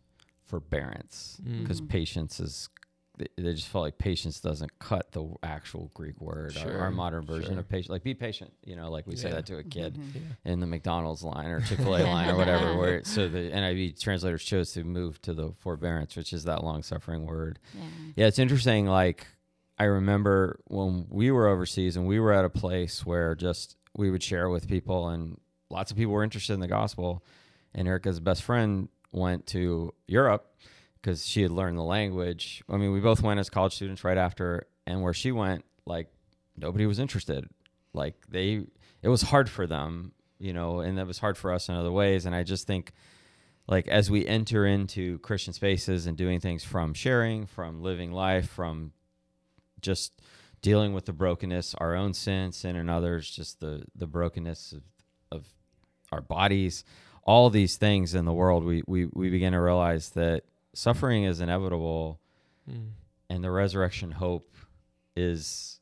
[0.45, 1.89] forbearance because Mm.
[1.89, 2.69] patience is
[3.17, 6.55] they- they just felt like patience doesn't cut the actual Greek word.
[6.55, 7.59] Our, our modern version sure.
[7.61, 9.95] of patient, like be patient, you know, like we say that to a kid.
[9.95, 10.19] Mm-hmm.
[10.47, 12.77] in the McDonald's line or Chick Fil A line or whatever.
[12.77, 16.83] Where so the NIV translators chose to move to the forbearance, which is that long
[16.83, 17.57] suffering word.
[17.73, 17.81] Yeah.
[18.17, 18.85] Yeah, it's interesting.
[18.85, 19.25] Like
[19.79, 24.09] I remember when we were overseas and we were at a place where just we
[24.09, 27.23] would share with people, and lots of people were interested in the gospel.
[27.73, 30.51] And Erica's best friend went to Europe
[30.95, 32.63] because she had learned the language.
[32.69, 36.07] I mean, we both went as college students right after, and where she went, like
[36.55, 37.47] nobody was interested.
[37.93, 38.65] Like they,
[39.01, 41.91] it was hard for them, you know, and that was hard for us in other
[41.91, 42.25] ways.
[42.25, 42.93] And I just think,
[43.67, 48.49] like, as we enter into Christian spaces and doing things from sharing, from living life,
[48.49, 48.91] from
[49.81, 50.13] just
[50.61, 54.81] dealing with the brokenness, our own sin, sin and others, just the the brokenness of,
[55.31, 55.47] of
[56.11, 56.83] our bodies,
[57.23, 61.39] all these things in the world, we we we begin to realize that suffering is
[61.41, 62.19] inevitable,
[62.69, 62.89] Mm.
[63.29, 64.53] and the resurrection hope
[65.15, 65.79] is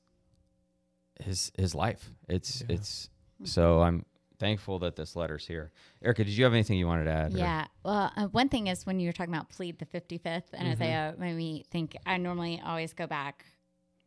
[1.20, 2.12] his his life.
[2.28, 2.76] It's Yeah.
[2.76, 3.10] it's
[3.44, 4.06] so I'm
[4.38, 5.72] thankful that this letter's here.
[6.04, 7.34] Erika, did you have anything you wanted to add?
[7.34, 7.66] or- Yeah.
[7.84, 10.72] Well, uh, one thing is when you were talking about plead the 55th and Mm-hmm.
[10.72, 13.46] Isaiah made me think I normally always go back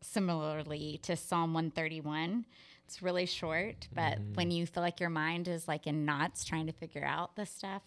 [0.01, 2.47] similarly to Psalm 131.
[2.87, 4.35] It's really short, but Mm-hmm.
[4.35, 7.51] when you feel like your mind is like in knots trying to figure out this
[7.51, 7.83] stuff,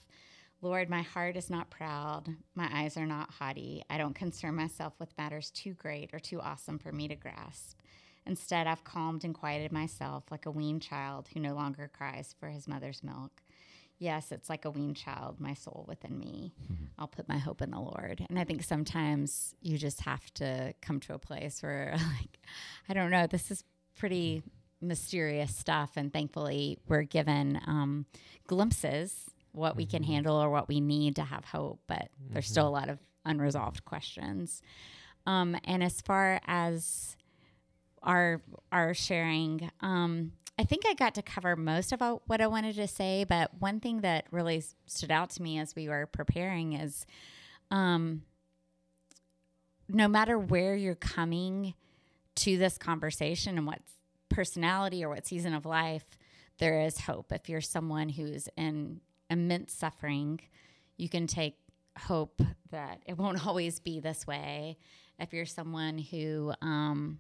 [0.62, 2.30] Lord, my heart is not proud.
[2.54, 3.84] My eyes are not haughty.
[3.90, 7.80] I don't concern myself with matters too great or too awesome for me to grasp.
[8.28, 12.50] Instead, I've calmed and quieted myself like a weaned child who no longer cries for
[12.50, 13.42] his mother's milk.
[14.02, 16.56] Yes, it's like a weaned child, my soul within me.
[16.98, 18.26] I'll put my hope in the Lord.
[18.30, 22.40] And I think sometimes you just have to come to a place where, like,
[22.90, 23.64] I don't know, this is
[23.96, 24.42] pretty
[24.82, 25.92] mysterious stuff.
[25.98, 28.08] And thankfully, we're given um,
[28.48, 31.80] glimpses what we can handle or what we need to have hope.
[31.86, 34.64] But there's still a lot of unresolved questions.
[35.28, 37.16] Um, and as far as
[38.04, 39.70] our our sharing.
[39.82, 43.52] Um, I think I got to cover most of what I wanted to say, but
[43.60, 47.06] one thing that really stood out to me as we were preparing is,
[47.72, 48.24] um,
[49.90, 51.74] no matter where you're coming
[52.36, 53.80] to this conversation and what
[54.30, 56.06] personality or what season of life,
[56.60, 57.32] there is hope.
[57.32, 60.40] If you're someone who's in immense suffering,
[60.98, 61.56] you can take
[61.98, 64.78] hope that it won't always be this way.
[65.20, 67.20] If you're someone who um,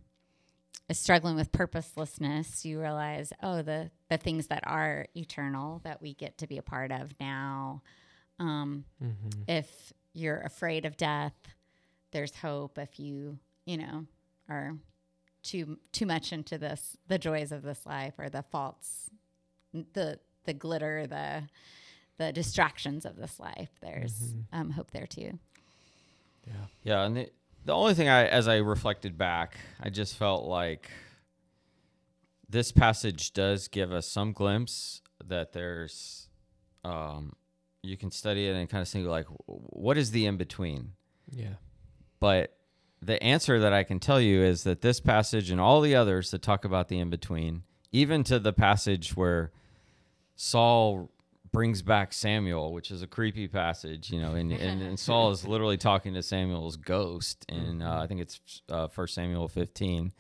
[0.92, 6.38] struggling with purposelessness, you realize, oh, the the things that are eternal that we get
[6.40, 7.82] to be a part of now.
[8.40, 9.44] Um, Mm-hmm.
[9.48, 11.34] if you're afraid of death,
[12.12, 12.78] there's hope.
[12.78, 14.06] If you, you know,
[14.50, 14.74] are
[15.44, 19.10] too too much into this, the joys of this life or the faults,
[19.74, 21.44] the the glitter, the
[22.18, 24.44] the distractions of this life, there's Mhm.
[24.52, 25.40] um, hope there too.
[26.46, 26.54] Yeah.
[26.84, 27.30] Yeah, and the,
[27.66, 30.90] the only thing I, as I reflected back, I just felt like
[32.50, 36.28] this passage does give us some glimpse that there's,
[36.84, 37.34] um,
[37.84, 40.94] you can study it and kind of think like, what is the in between?
[41.30, 41.56] Yeah.
[42.20, 42.58] But
[43.02, 46.32] the answer that I can tell you is that this passage and all the others
[46.32, 49.52] that talk about the in between, even to the passage where
[50.36, 51.11] Saul
[51.52, 55.46] brings back Samuel, which is a creepy passage, you know, and, and, and Saul is
[55.46, 60.14] literally talking to Samuel's ghost, and uh, I think it's uh, First Samuel 15.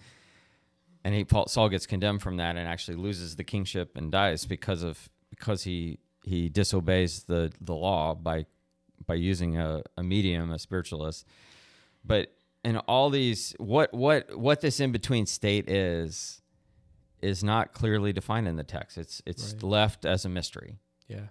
[1.03, 4.45] And he Paul, Saul gets condemned from that and actually loses the kingship and dies
[4.45, 8.45] because of because he he disobeys the the law by
[9.07, 11.25] by using a, a medium, a spiritualist.
[12.05, 12.31] But
[12.63, 16.43] in all these, what what what this in between state is,
[17.19, 18.99] is not clearly defined in the text.
[18.99, 19.63] It's it's Right.
[19.63, 20.77] left as a mystery.
[21.11, 21.27] Yeah.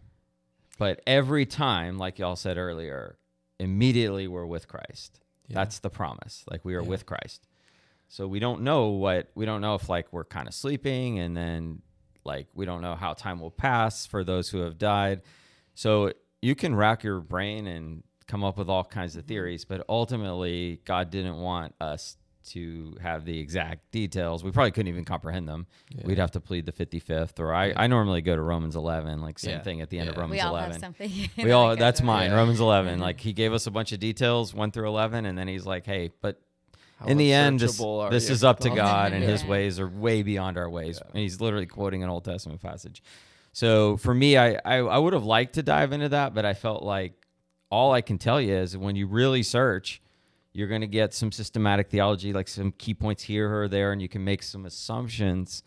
[0.78, 3.18] But every time, like y'all said earlier,
[3.58, 5.20] immediately we're with Christ.
[5.48, 5.54] Yeah.
[5.56, 6.44] That's the promise.
[6.50, 6.88] Like we are Yeah.
[6.88, 7.46] with Christ.
[8.08, 11.36] So we don't know what we don't know if like we're kind of sleeping and
[11.36, 11.82] then
[12.24, 15.22] like we don't know how time will pass for those who have died.
[15.74, 16.12] So
[16.42, 19.20] you can rack your brain and come up with all kinds Mm-hmm.
[19.20, 22.16] of theories, but ultimately God didn't want us
[22.50, 24.42] to have the exact details.
[24.44, 25.66] We probably couldn't even comprehend them.
[25.90, 26.02] Yeah.
[26.06, 29.38] We'd have to plead the 55th or I, I normally go to Romans 11, like
[29.38, 29.62] same Yeah.
[29.62, 30.20] thing at the end of Yeah.
[30.22, 31.12] Romans we all 11 have something.
[31.44, 32.36] we all go that's mine Yeah.
[32.36, 33.02] romans 11 Mhm.
[33.02, 35.86] like he gave us a bunch of details 1 through 11 and then he's like
[35.86, 36.40] hey but
[36.98, 37.78] How in the end this,
[38.10, 41.10] this is up to god and his ways are way beyond our ways Yeah.
[41.12, 43.02] and he's literally quoting an old testament passage
[43.52, 46.54] so for me I, I i would have liked to dive into that but i
[46.54, 47.12] felt like
[47.70, 50.00] all i can tell you is when you really search
[50.52, 54.02] you're going to get some systematic theology like some key points here or there and
[54.02, 55.62] you can make some assumptions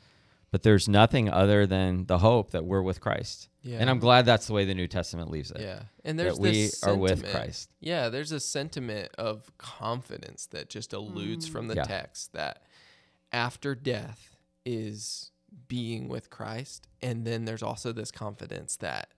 [0.52, 3.78] but there's nothing other than the hope that we're with christ Yeah.
[3.80, 5.84] and i'm glad that's the way the new testament leaves it Yeah.
[6.06, 7.70] And there's that we this are with Christ.
[7.80, 11.78] Yeah, there's a sentiment of confidence that just alludes from the mm.
[11.78, 11.84] Yeah.
[11.84, 12.64] text that
[13.32, 15.32] after death is
[15.68, 16.88] being with Christ.
[17.02, 19.10] And then there's also this confidence that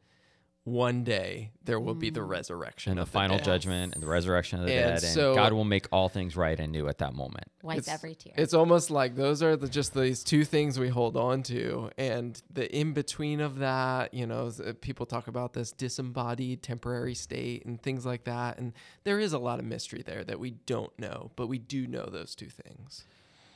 [0.65, 2.27] one day there will be the mm.
[2.27, 3.45] resurrection and the of final dead.
[3.45, 6.59] judgment and the resurrection of the And dead, and God will make all things right
[6.59, 7.51] and new at that moment.
[7.61, 8.33] Wipes It's- every tear.
[8.35, 12.41] It's almost like those are the, just these two things we hold on to, and
[12.51, 14.51] the in between of that, you know,
[14.81, 18.73] people talk about this disembodied temporary state and things like that, and
[19.03, 22.09] there is a lot of mystery there that we don't know, but we do know
[22.11, 23.05] those two things.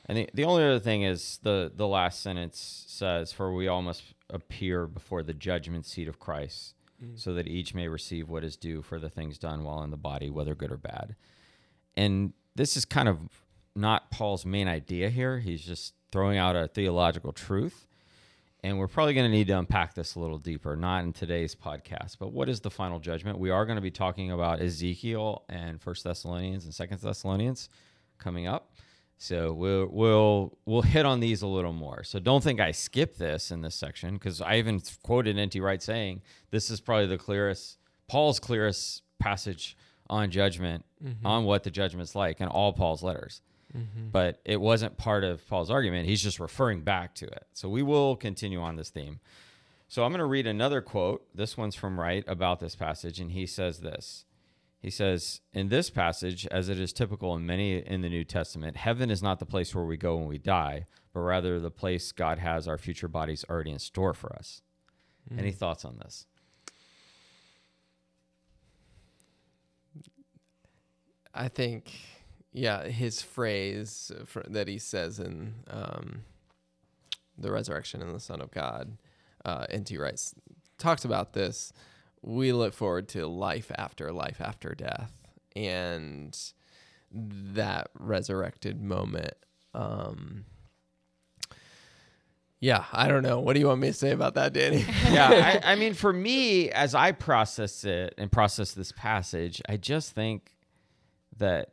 [0.06, 3.82] And the, the only other thing is the the last sentence says, "For we all
[3.82, 7.18] must appear before the judgment seat of Christ, Mm.
[7.18, 9.96] so that each may receive what is due for the things done while in the
[9.96, 11.16] body, whether good or bad."
[11.96, 13.18] And this is kind of
[13.74, 15.38] not Paul's main idea here.
[15.38, 17.86] He's just throwing out a theological truth.
[18.62, 21.54] And we're probably going to need to unpack this a little deeper, not in today's
[21.54, 22.18] podcast.
[22.18, 23.38] But what is the final judgment?
[23.38, 27.70] We are going to be talking about Ezekiel and First Thessalonians and Second Thessalonians
[28.18, 28.72] coming up.
[29.22, 32.02] So we'll we'll we'll hit on these a little more.
[32.04, 35.60] So don't think I skipped this in this section because I even quoted N.T.
[35.60, 37.76] Wright saying this is probably the clearest
[38.08, 39.76] Paul's clearest passage
[40.08, 41.26] on judgment mm-hmm.
[41.26, 43.42] on what the judgment's like in all Paul's letters.
[43.76, 44.08] Mm-hmm.
[44.10, 46.08] But it wasn't part of Paul's argument.
[46.08, 47.46] He's just referring back to it.
[47.52, 49.20] So we will continue on this theme.
[49.86, 51.26] So I'm going to read another quote.
[51.34, 54.24] This one's from Wright about this passage, and he says this.
[54.80, 58.78] He says, In this passage, as it is typical in many in the New Testament,
[58.78, 62.12] heaven is not the place where we go when we die, but rather the place
[62.12, 64.62] God has our future bodies already in store for us.
[65.38, 66.26] Any thoughts on this?
[71.32, 71.92] I think,
[72.52, 76.24] yeah, his phrase fr- that he says in um,
[77.38, 78.96] the resurrection and the Son of God,
[79.44, 79.96] uh, N.T.
[79.96, 80.20] Wright
[80.78, 81.72] talks about this.
[82.22, 85.12] We look forward to life after life after death,
[85.56, 86.36] and
[87.12, 89.34] that resurrected moment.
[89.74, 90.44] Um,
[92.60, 93.40] yeah, I don't know.
[93.40, 94.84] What do you want me to say about that, Danny?
[95.10, 99.78] yeah, I, I mean, for me, as I process it and process this passage, I
[99.78, 100.52] just think
[101.38, 101.70] that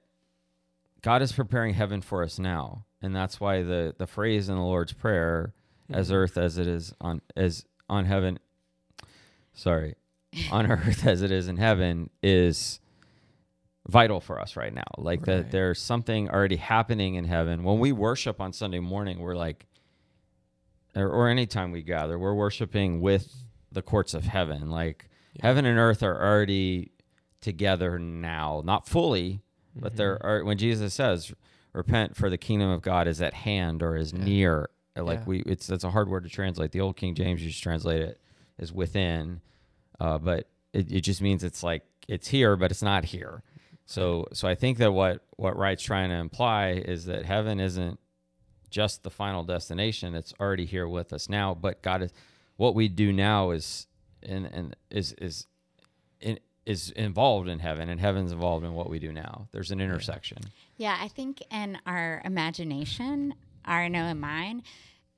[1.01, 4.61] God is preparing heaven for us now, and that's why the the phrase in the
[4.61, 5.53] Lord's Prayer,
[5.89, 8.39] "As earth as it is on as on heaven,"
[9.53, 9.95] sorry,
[10.51, 12.79] on earth as it is in heaven, is
[13.87, 14.83] vital for us right now.
[14.97, 17.63] Like that there's something already happening in heaven.
[17.63, 19.65] When we worship on Sunday morning, we're like
[20.95, 23.33] or, or anytime we gather, we're worshiping with
[23.71, 24.69] the courts of heaven.
[24.69, 25.09] Like
[25.41, 26.91] heaven and earth are already
[27.41, 29.41] together now, not fully,
[29.75, 31.33] but they're when Jesus says,
[31.73, 35.25] "Repent, for the kingdom of God is at hand or is near." uh, Like Yeah.
[35.27, 36.71] we, it's that's a hard word to translate.
[36.71, 38.19] The old King James used to translate it
[38.57, 39.41] is within,
[39.99, 43.43] uh, but it, it just means it's like it's here, but it's not here.
[43.85, 47.99] So, so I think that what what Wright's trying to imply is that heaven isn't
[48.69, 51.53] just the final destination; it's already here with us now.
[51.53, 52.13] But God is
[52.57, 53.87] what we do now is
[54.21, 55.47] and and is is
[56.19, 59.47] in, is involved in heaven, and heaven's involved in what we do now.
[59.53, 60.39] There's an intersection.
[60.75, 64.63] Yeah, I think in our imagination, I know in mine,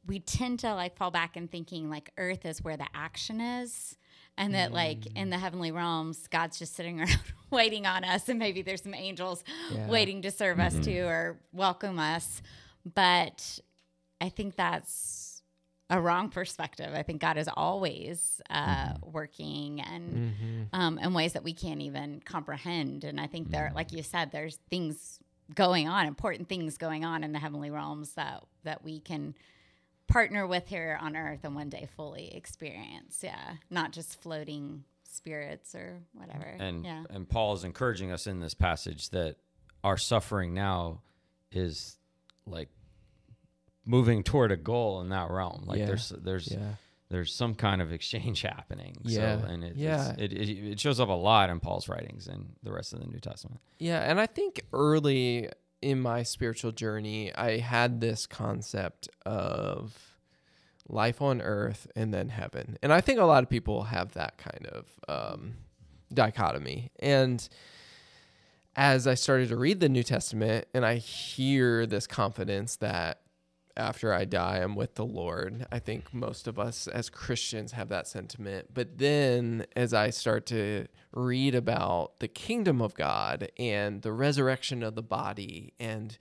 [0.05, 3.97] we tend to like fall back in thinking like Earth is where the action is,
[4.39, 5.17] and that like mm.
[5.17, 7.19] in the heavenly realms, God's just sitting around
[7.51, 9.87] waiting on us, and maybe there's some angels Yeah.
[9.87, 11.09] waiting to serve us too mm-hmm.
[11.09, 12.41] or welcome us.
[12.85, 13.59] But
[14.19, 15.43] I think that's
[15.89, 16.91] a wrong perspective.
[16.93, 19.11] I think God is always uh, mm-hmm.
[19.11, 20.63] working and mm-hmm.
[20.73, 23.03] um, in ways that we can't even comprehend.
[23.03, 25.19] And I think there, like you said, there's things
[25.53, 29.35] going on, important things going on in the heavenly realms that that we can
[30.09, 33.21] partner with here on earth and one day fully experience.
[33.23, 36.45] Yeah, not just floating spirits or whatever.
[36.59, 39.37] And yeah, and Paul is encouraging us in this passage that
[39.83, 41.01] our suffering now
[41.51, 41.97] is
[42.45, 42.69] like
[43.85, 45.63] moving toward a goal in that realm.
[45.65, 45.85] Like Yeah.
[45.87, 46.73] there's there's Yeah.
[47.09, 48.97] there's some kind of exchange happening.
[49.03, 49.39] Yeah.
[49.41, 50.13] So, and it, Yeah.
[50.17, 53.07] it, it it shows up a lot in Paul's writings and the rest of the
[53.07, 53.59] New Testament.
[53.79, 55.49] Yeah, and I think early
[55.81, 60.17] in my spiritual journey, I had this concept of
[60.87, 62.77] life on earth and then heaven.
[62.81, 65.53] And I think a lot of people have that kind of um,
[66.13, 66.91] dichotomy.
[66.99, 67.47] And
[68.75, 73.21] as I started to read the New Testament and I hear this confidence that
[73.79, 75.65] after I die, I'm with the Lord.
[75.71, 78.67] I think most of us as Christians have that sentiment.
[78.73, 84.83] But then as I start to read about the kingdom of God and the resurrection
[84.83, 86.17] of the body and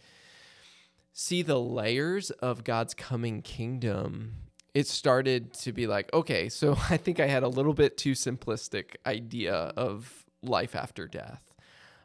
[1.12, 4.34] see the layers of God's coming kingdom,
[4.72, 8.12] it started to be like, okay, so I think I had a little bit too
[8.12, 11.42] simplistic idea of life after death.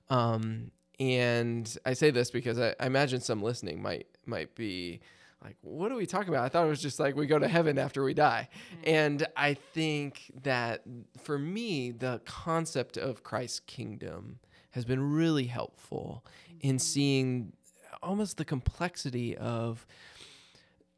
[0.09, 5.01] Um, and I say this because I, I imagine some listening might might be
[5.43, 6.45] like, what are we talking about?
[6.45, 8.47] I thought it was just like we go to heaven after we die.
[8.85, 10.83] And I think that
[11.21, 14.39] for me, the concept of Christ's kingdom
[14.71, 16.25] has been really helpful
[16.61, 17.53] in seeing
[18.01, 19.85] almost the complexity of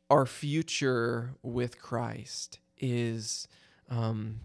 [0.10, 3.48] our future with Christ is
[3.90, 4.42] um,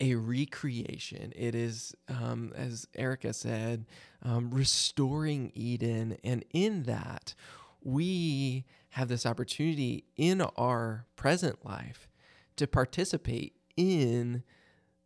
[0.00, 1.32] a recreation.
[1.36, 3.86] It is, um, as Erika said,
[4.22, 6.16] um, restoring Eden.
[6.24, 7.34] And in that,
[7.82, 12.08] we have this opportunity in our present life
[12.56, 14.42] to participate in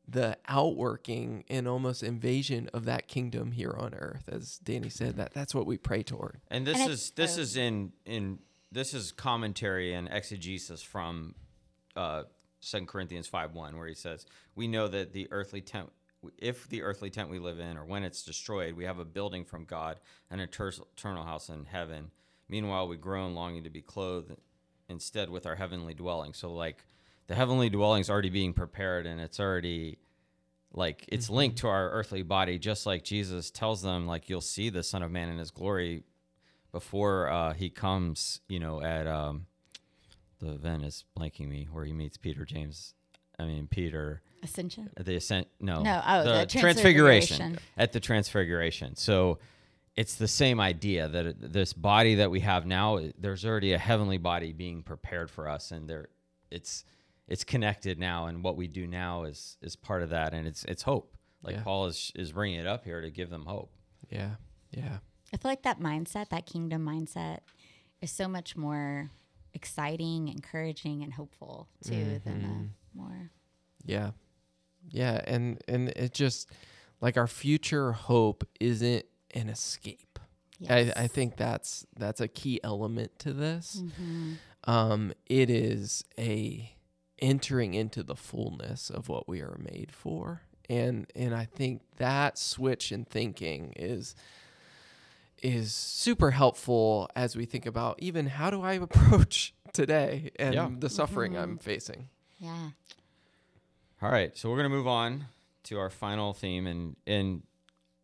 [0.07, 5.33] the outworking and almost invasion of that kingdom here on earth as danny said that
[5.33, 7.41] that's what we pray toward And this And is this oh.
[7.41, 8.39] is in in
[8.71, 11.35] this is commentary and exegesis from
[11.97, 12.25] uh,
[12.61, 15.93] 2 Corinthians five one, where he says, "We know that the earthly tent,
[16.39, 19.45] if the earthly tent we live in, or when it's destroyed, we have a building
[19.45, 22.11] from God, an eter- eternal house in heaven.
[22.55, 24.37] Meanwhile, we groan, longing to be clothed
[24.89, 26.85] instead with our heavenly dwelling." So, like,
[27.27, 29.99] the heavenly dwelling's already being prepared, and it's already
[30.73, 34.71] like it's linked to our earthly body just like jesus tells them like you'll see
[34.71, 36.03] the son of man in his glory
[36.73, 39.47] before uh, he comes you know at um,
[40.41, 42.95] the event is blanking me where he meets peter james
[43.39, 44.91] i mean peter ascension.
[44.99, 47.59] the ascent no No, oh, the transfiguration transfiguration.
[47.79, 49.39] at the transfiguration so
[49.97, 54.19] it's the same idea that this body that we have now there's already a heavenly
[54.19, 56.09] body being prepared for us and there
[56.51, 56.85] it's
[57.29, 60.65] it's connected now and what we do now is is part of that and it's
[60.65, 61.63] it's hope like Yeah.
[61.63, 63.73] paul is is bringing it up here to give them hope
[64.11, 64.37] yeah
[64.71, 64.99] yeah
[65.35, 67.41] I feel like that mindset, that kingdom mindset,
[68.01, 69.11] is so much more
[69.53, 72.65] exciting, encouraging, and hopeful too than the mm-hmm.
[72.95, 73.31] more.
[73.85, 74.13] Yeah.
[74.91, 76.51] Yeah, and and it just
[77.01, 79.05] like our future hope isn't
[79.35, 80.19] an escape.
[80.59, 80.93] Yes.
[80.97, 83.83] I, I think that's that's a key element to this.
[83.83, 84.37] Mhm.
[84.67, 86.71] Um, it is a
[87.19, 90.43] entering into the fullness of what we are made for.
[90.71, 94.15] And and I think that switch in thinking is
[95.43, 100.71] is super helpful as we think about even how do I approach today and Yeah.
[100.79, 102.09] the suffering I'm facing.
[102.39, 102.71] Yeah.
[104.03, 105.27] all right so we're going to move on
[105.65, 107.43] to our final theme and and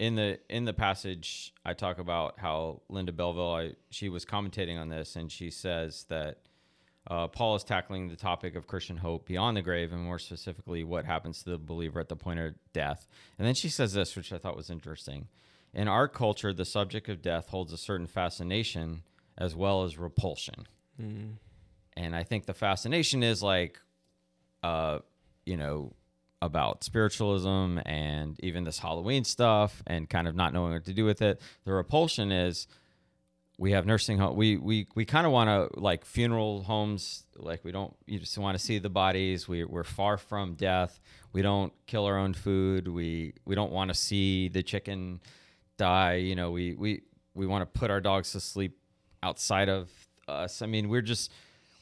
[0.00, 4.78] in the in the passage, I talk about how Linda Belleville I, she was commentating
[4.78, 6.38] on this, and she says that
[7.06, 10.84] uh, Paul is tackling the topic of Christian hope beyond the grave, and more specifically,
[10.84, 13.06] what happens to the believer at the point of death.
[13.38, 15.28] And then she says this, which I thought was interesting.
[15.74, 19.02] In our culture, the subject of death holds a certain fascination
[19.36, 20.66] as well as repulsion.
[21.00, 21.34] Mm.
[21.94, 23.78] And I think the fascination is like,
[24.62, 25.00] uh,
[25.44, 25.92] you know,
[26.42, 31.04] about spiritualism and even this Halloween stuff and kind of not knowing what to do
[31.04, 31.40] with it.
[31.64, 32.66] The repulsion is
[33.58, 34.36] we have nursing home.
[34.36, 37.26] We we we kind of want to like funeral homes.
[37.36, 37.94] Like we don't.
[38.06, 39.46] You just want to see the bodies.
[39.46, 40.98] We we're far from death.
[41.34, 42.88] We don't kill our own food.
[42.88, 45.20] We we don't want to see the chicken
[45.76, 46.14] die.
[46.14, 46.50] You know.
[46.50, 47.02] We we
[47.34, 48.78] we want to put our dogs to sleep
[49.22, 49.90] outside of
[50.26, 50.62] us.
[50.62, 51.30] I mean, we're just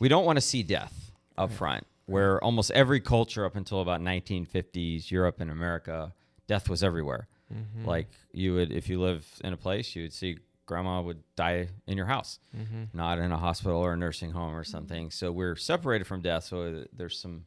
[0.00, 1.86] we don't want to see death up front.
[2.08, 6.14] Where almost every culture up until about 1950s, Europe and America,
[6.46, 7.28] death was everywhere.
[7.52, 7.84] Mm-hmm.
[7.86, 11.68] Like you would, if you live in a place, you would see grandma would die
[11.86, 12.84] in your house, Mm-hmm.
[12.92, 15.10] not in a hospital or a nursing home or something.
[15.10, 16.44] So we're separated from death.
[16.44, 17.44] So there's some,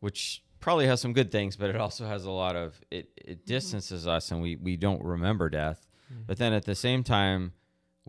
[0.00, 3.08] which probably has some good things, but it also has a lot of it.
[3.16, 5.86] It distances us, and we we don't remember death.
[6.26, 7.52] But then at the same time,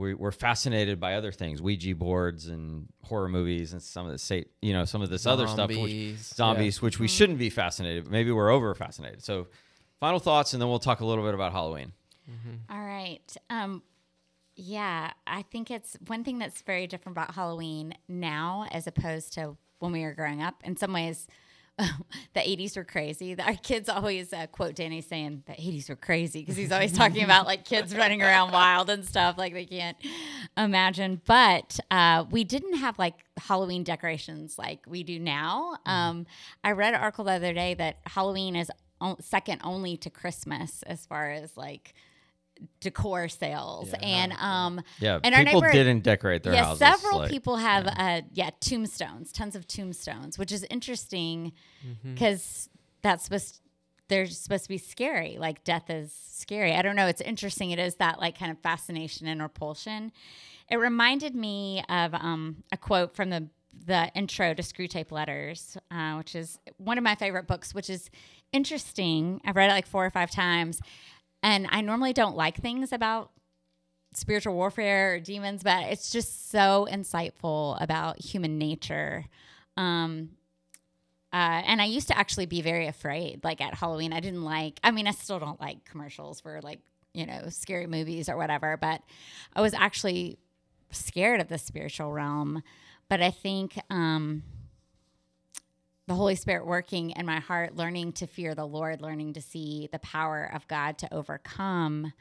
[0.02, 4.18] we, we're fascinated by other things, Ouija boards and horror movies and some of the
[4.18, 7.50] say, you know, some of this other stuff, which, Zombies, zombies, which we shouldn't be
[7.50, 8.06] fascinated.
[8.06, 9.24] But maybe we're over fascinated.
[9.24, 9.48] So,
[10.00, 11.94] final thoughts, and then we'll talk a little bit about Halloween.
[12.70, 13.36] All right.
[13.50, 13.84] Um,
[14.56, 19.58] yeah, I think it's one thing that's very different about Halloween now as opposed to
[19.80, 20.62] when we were growing up.
[20.64, 21.28] In some ways,
[22.34, 23.40] the 80s were crazy.
[23.40, 27.24] Our kids always uh, quote Danny saying the 80s were crazy because he's always talking
[27.24, 29.98] about like kids running around wild and stuff like they can't
[30.58, 31.22] imagine.
[31.26, 35.78] But uh, we didn't have like Halloween decorations like we do now.
[35.86, 36.26] Um,
[36.64, 40.84] I read an article the other day that Halloween is o- second only to Christmas
[40.84, 41.94] as far as like
[42.80, 46.80] decor sales and um Yeah, and our people neighbor- didn't decorate their yeah, houses.
[46.80, 51.54] several like- people have uh yeah tombstones tons of tombstones which is interesting
[52.04, 52.70] because
[53.02, 53.62] that's supposed
[54.10, 56.74] they're supposed to be scary like death is scary.
[56.74, 60.12] I don't know it's interesting it is that like kind of fascination and repulsion.
[60.70, 63.48] It reminded me of um, a quote from the
[63.86, 68.10] the intro to Screwtape letters uh, which is one of my favorite books which is
[68.52, 69.40] interesting.
[69.46, 70.82] I've read it like four or five times
[71.44, 73.32] and i normally don't like things about
[74.14, 79.26] spiritual warfare or demons, but it's just so insightful about human nature.
[79.78, 80.32] Um,
[81.34, 84.12] uh, and I used to actually be very afraid, like at Halloween.
[84.12, 86.80] I didn't like, I mean, I still don't like commercials for like,
[87.14, 89.02] you know, scary movies or whatever, but
[89.56, 90.40] I was actually
[90.92, 92.64] scared of the spiritual realm.
[93.08, 94.44] But I think um,
[96.12, 99.88] the Holy Spirit working in my heart, learning to fear the Lord, learning to see
[99.94, 102.12] the power of God to overcome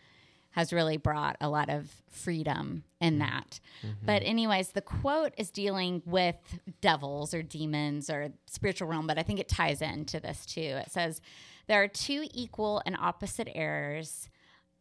[0.53, 3.23] has really brought a lot of freedom in mm-hmm.
[3.23, 3.59] that.
[3.83, 4.07] Mm-hmm.
[4.07, 6.37] But, anyways, the quote is dealing with
[6.81, 10.61] devils or demons or spiritual realm, but I think it ties into this too.
[10.61, 11.21] It says,
[11.67, 14.29] There are two equal and opposite errors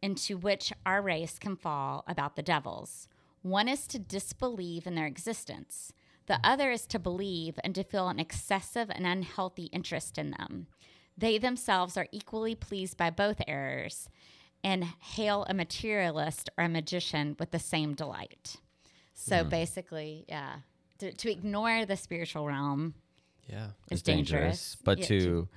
[0.00, 3.08] into which our race can fall about the devils.
[3.42, 5.92] One is to disbelieve in their existence.
[6.30, 10.68] The other is to believe and to feel an excessive and unhealthy interest in them.
[11.18, 14.08] They themselves are equally pleased by both errors
[14.62, 18.58] and hail a materialist or a magician with the same delight.
[19.12, 20.58] So basically, yeah,
[20.98, 22.94] to, to ignore the spiritual realm
[23.48, 23.70] Yeah.
[23.90, 24.76] is It's dangerous, dangerous.
[24.84, 25.48] but Yeah, to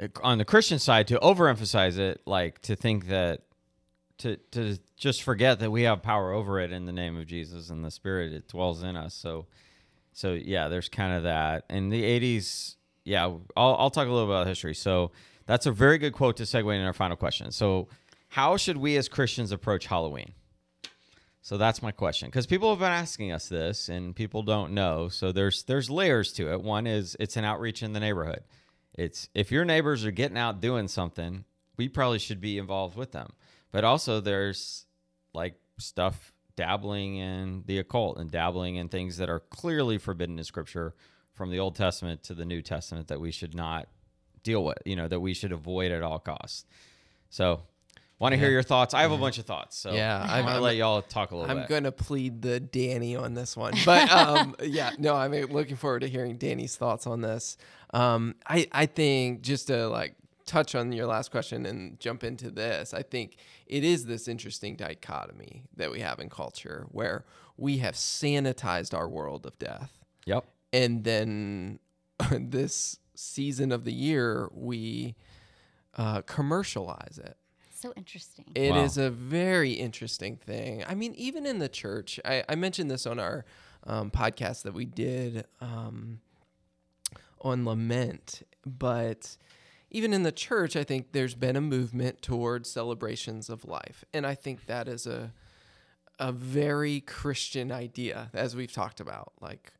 [0.00, 3.42] uh, on the Christian side to overemphasize it, like to think that
[4.18, 7.70] to to just forget that we have power over it in the name of Jesus
[7.70, 9.12] and the Spirit it dwells in us.
[9.12, 9.46] So
[10.16, 11.66] so yeah, there's kind of that.
[11.68, 14.74] In the 80s, yeah, I'll I'll talk a little about history.
[14.74, 15.12] So
[15.44, 17.50] that's a very good quote to segue into our final question.
[17.50, 17.88] So
[18.28, 20.32] how should we as Christians approach Halloween?
[21.42, 25.10] So that's my question because people have been asking us this and people don't know.
[25.10, 26.62] So there's there's layers to it.
[26.62, 28.42] One is it's an outreach in the neighborhood.
[28.94, 31.44] It's if your neighbors are getting out doing something,
[31.76, 33.34] we probably should be involved with them.
[33.70, 34.86] But also there's
[35.34, 40.44] like stuff dabbling in the occult and dabbling in things that are clearly forbidden in
[40.44, 40.94] scripture
[41.34, 43.88] from the Old Testament to the New Testament that we should not
[44.42, 46.64] deal with, you know, that we should avoid at all costs.
[47.30, 47.62] So
[48.18, 48.94] want to hear your thoughts?
[48.94, 49.76] I have a bunch of thoughts.
[49.76, 51.52] So Yeah, I'm I'm- gonna let y'all talk a little bit.
[51.54, 51.68] I'm bit.
[51.68, 56.08] gonna plead the Danny on this one, but um, yeah, no, I'm looking forward to
[56.08, 57.58] hearing Danny's thoughts on this.
[57.92, 60.14] Um, I I think just to like
[60.46, 63.36] touch on your last question and jump into this, I think
[63.66, 67.24] it is this interesting dichotomy that we have in culture where
[67.56, 69.92] we have sanitized our world of death,
[70.26, 70.44] Yep.
[70.72, 71.78] and then
[72.30, 75.14] this season of the year we
[75.96, 77.36] uh, commercialize it.
[77.74, 78.44] So interesting.
[78.54, 79.04] It is Wow.
[79.06, 80.84] a very interesting thing.
[80.86, 83.44] I mean, even in the church, I, I mentioned this on our
[83.84, 86.20] um, podcast that we did um,
[87.40, 89.36] on lament, but
[89.90, 94.26] even in the church, I think there's been a movement towards celebrations of life, and
[94.26, 95.32] I think that is a
[96.18, 99.34] a very Christian idea, as we've talked about.
[99.40, 99.72] Like,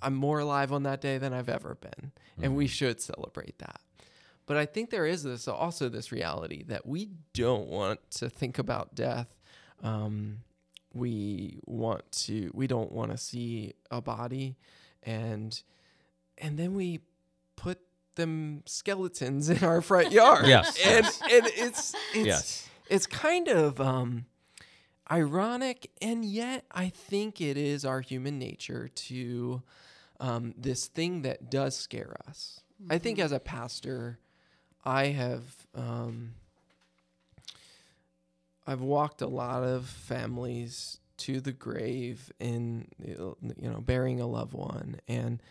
[0.00, 3.80] I'm more alive on that day than I've ever been, and we should celebrate that.
[4.46, 8.58] But I think there is this also this reality that we don't want to think
[8.58, 9.28] about death.
[9.82, 10.38] Um,
[10.94, 12.50] we want to.
[12.54, 14.56] We don't want to see a body,
[15.02, 15.60] and
[16.38, 17.00] and then we
[17.56, 17.78] put
[18.18, 20.46] them skeletons in our front yard.
[20.46, 20.78] Yes.
[20.84, 22.68] and and it's it's Yes.
[22.90, 24.26] it's kind of um,
[25.10, 29.62] ironic, and yet I think it is our human nature to
[30.20, 32.60] um, this thing that does scare us.
[32.90, 34.18] I think as a pastor,
[34.84, 35.42] I have
[35.74, 36.34] um,
[38.66, 44.52] I've walked a lot of families to the grave in you know burying a loved
[44.52, 45.42] one, and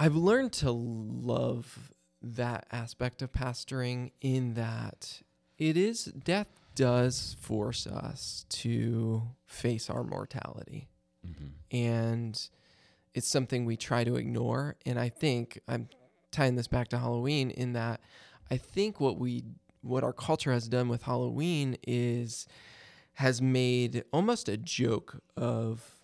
[0.00, 1.92] I've learned to love
[2.22, 5.20] that aspect of pastoring in that
[5.58, 10.88] it is death does force us to face our mortality.
[11.26, 11.76] Mm-hmm.
[11.76, 12.48] And
[13.12, 14.76] it's something we try to ignore.
[14.86, 15.90] And i think i'm
[16.30, 18.00] tying this back to halloween in that
[18.50, 19.44] i think what we
[19.82, 22.46] what our culture has done with halloween is
[23.14, 25.98] has made almost a joke of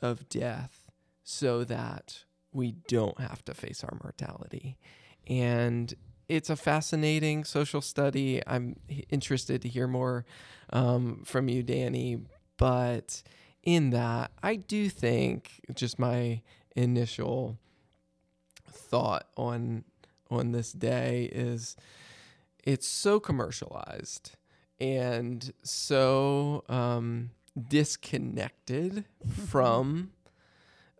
[0.00, 0.90] of death
[1.22, 4.76] so that we don't have to face our mortality.
[5.26, 5.94] And
[6.28, 8.42] it's a fascinating social study.
[8.46, 8.76] I'm
[9.08, 10.24] interested to hear more
[10.72, 12.18] um, from you danny.
[12.56, 13.22] But
[13.68, 16.40] in that i do think just my
[16.74, 17.58] initial
[18.70, 19.84] thought on
[20.30, 21.76] on this day is
[22.64, 24.36] it's so commercialized
[24.80, 27.30] and so um,
[27.68, 29.04] disconnected
[29.46, 30.12] from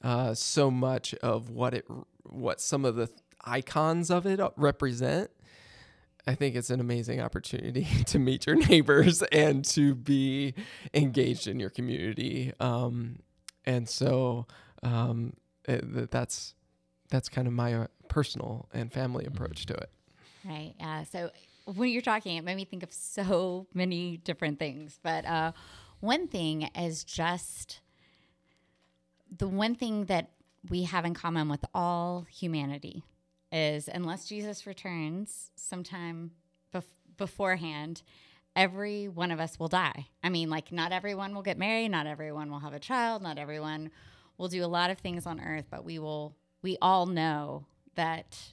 [0.03, 1.87] uh, so much of what it
[2.25, 3.09] what some of the
[3.45, 5.31] icons of it represent.
[6.27, 10.55] I think it's an amazing opportunity to meet your neighbors and to be
[10.93, 12.53] engaged in your community.
[12.61, 13.21] Um,
[13.65, 14.47] and so
[14.83, 15.35] um,
[15.67, 16.55] it, that's
[17.11, 19.91] that's kind of my uh, personal and family approach to it.
[20.45, 20.75] Right.
[20.79, 21.05] Yeah.
[21.05, 21.31] So
[21.65, 24.99] when you're talking, it made me think of so many different things.
[25.03, 25.53] But uh,
[26.01, 27.81] one thing is just
[29.37, 30.31] the one thing that
[30.69, 33.03] we have in common with all humanity
[33.53, 36.33] is unless Jesus returns sometime
[36.75, 36.85] bef-
[37.17, 38.03] beforehand,
[38.55, 40.07] every one of us will die.
[40.23, 43.39] I mean, like, not everyone will get married, not everyone will have a child, not
[43.39, 43.91] everyone
[44.37, 48.53] will do a lot of things on earth, but we will, we all know that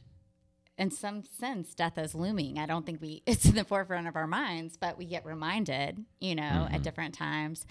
[0.77, 2.59] in some sense death is looming.
[2.59, 6.03] I don't think we it's in the forefront of our minds but we get reminded
[6.19, 6.81] you know at mm-hmm.
[6.81, 7.65] different times.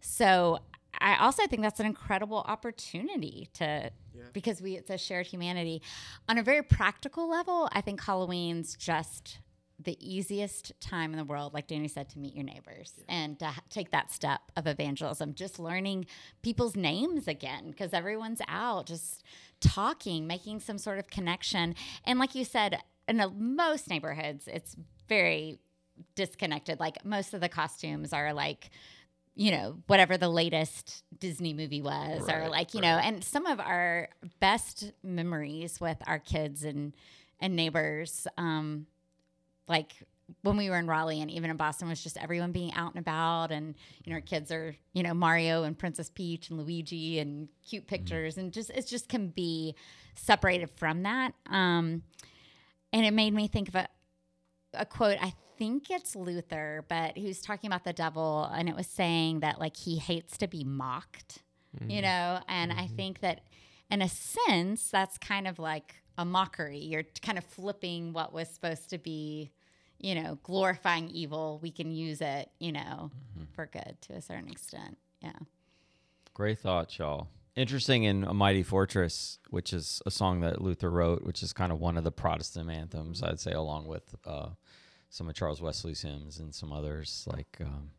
[0.00, 0.58] So
[1.00, 3.90] i also think that's an incredible opportunity to
[4.32, 5.80] because we it's a shared humanity.
[6.28, 9.38] On a very practical level i think halloween's just
[9.80, 13.46] the easiest time in the world like danny said to meet your neighbors and to
[13.46, 16.04] ha- take that step of evangelism just learning
[16.42, 19.22] people's names again because everyone's out just
[19.60, 21.74] talking making some sort of connection.
[22.04, 24.76] And like you said in a, most neighborhoods it's
[25.08, 25.58] very
[26.14, 26.78] disconnected.
[26.78, 28.70] Like most of the costumes are like
[29.38, 33.60] you know whatever the latest disney movie was or like you know and some of
[33.60, 34.08] our
[34.40, 36.92] best memories with our kids and
[37.40, 38.84] and neighbors um
[39.68, 39.92] like
[40.42, 43.00] when we were in Raleigh and even in Boston was just everyone being out and
[43.00, 43.74] about and
[44.04, 47.86] you know our kids are you know Mario and Princess Peach and Luigi and cute
[47.86, 49.74] pictures and just it just can be
[50.16, 52.02] separated from that um
[52.92, 53.88] and it made me think of a
[54.74, 58.76] a quote I think it's Luther but he was talking about the devil and it
[58.76, 61.42] was saying that like he hates to be mocked
[61.80, 62.02] you mm-hmm.
[62.02, 62.40] know?
[62.48, 62.96] And I mm-hmm.
[62.96, 63.42] think that
[63.90, 66.78] in a sense that's kind of like a mockery.
[66.78, 69.52] You're kind of flipping what was supposed to be
[70.00, 73.46] you know, glorifying evil, we can use it, you know, mm-hmm.
[73.52, 74.96] for good to a certain extent.
[75.20, 75.32] Yeah.
[76.34, 77.26] Great thought, y'all.
[77.56, 81.72] Interesting in A Mighty Fortress, which is a song that Luther wrote, which is kind
[81.72, 84.50] of one of the Protestant anthems, I'd say, along with uh,
[85.10, 87.90] some of Charles Wesley's hymns and some others like um,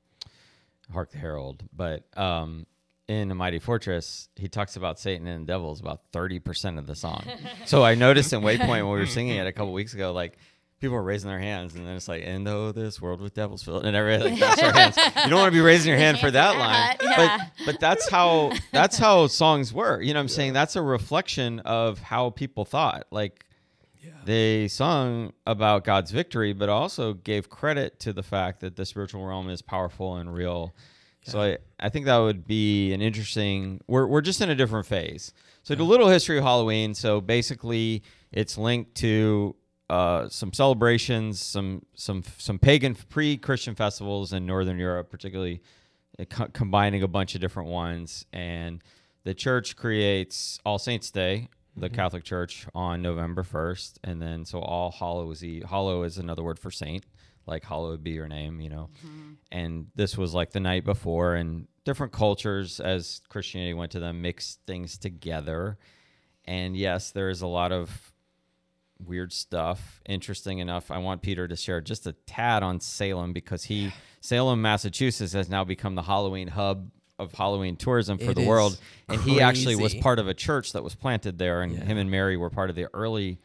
[0.91, 1.64] Hark the Herald.
[1.76, 2.66] But um,
[3.07, 6.95] in A Mighty Fortress, he talks about Satan and the devils about 30% of the
[6.95, 7.24] song.
[7.66, 10.38] so I noticed in Waypoint when we were singing it a couple weeks ago, like,
[10.82, 13.62] People are raising their hands, and then it's like, "And though this world with devils
[13.62, 14.95] filled," and everybody like that's their hands.
[14.97, 17.38] You don't want to be raising your hand for that line, Yeah.
[17.57, 20.01] but but that's how that's how songs were.
[20.01, 23.07] You know, what I'm saying that's a reflection of how people thought.
[23.12, 23.45] Like
[24.26, 29.26] they sung about God's victory, but also gave credit to the fact that the spiritual
[29.26, 30.76] realm is powerful and real.
[31.24, 33.82] So I, I think that would be an interesting.
[33.88, 35.34] We're we're just in a different phase.
[35.64, 36.93] So the little history of Halloween.
[36.93, 39.56] So basically, it's linked to
[39.89, 45.62] uh, some celebrations, some some some pagan pre-Christian festivals in Northern Europe, particularly
[46.18, 48.26] uh, co- combining a bunch of different ones.
[48.32, 48.82] And
[49.24, 51.95] the church creates All Saints Day, the mm-hmm.
[51.95, 55.63] Catholic Church, on November first, and then so All Hallows Eve.
[55.63, 57.05] Hollow is another word for saint,
[57.45, 58.89] like hallowed be your name, you know.
[59.05, 59.32] Mm-hmm.
[59.51, 64.21] And this was like the night before, and different cultures as Christianity went to them
[64.21, 65.77] mixed things together.
[66.45, 68.13] And yes, there is a lot of
[69.03, 70.01] weird stuff.
[70.07, 74.61] Interesting enough, I want Peter to share just a tad on Salem because he Salem,
[74.61, 78.80] Massachusetts has now become the Halloween hub of Halloween tourism for It the world.
[79.07, 81.84] And he actually was part of a church that was planted there and Yeah.
[81.86, 83.39] him and Mary were part of the early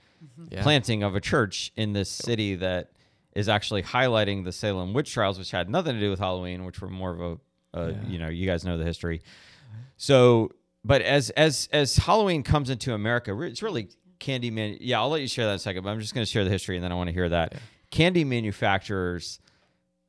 [0.50, 0.62] Yeah.
[0.62, 2.92] planting of a church in this city that
[3.34, 6.80] is actually highlighting the Salem witch trials which had nothing to do with Halloween, which
[6.80, 7.38] were more of a
[7.76, 8.08] uh, Yeah.
[8.08, 9.20] you know, you guys know the history.
[9.96, 10.52] So,
[10.84, 13.88] but as as as Halloween comes into America, it's really
[14.20, 14.76] candy man.
[14.80, 15.82] Yeah, I'll let you share that in a second.
[15.82, 17.54] But I'm just going to share the history, and then I want to hear that
[17.90, 19.40] candy manufacturers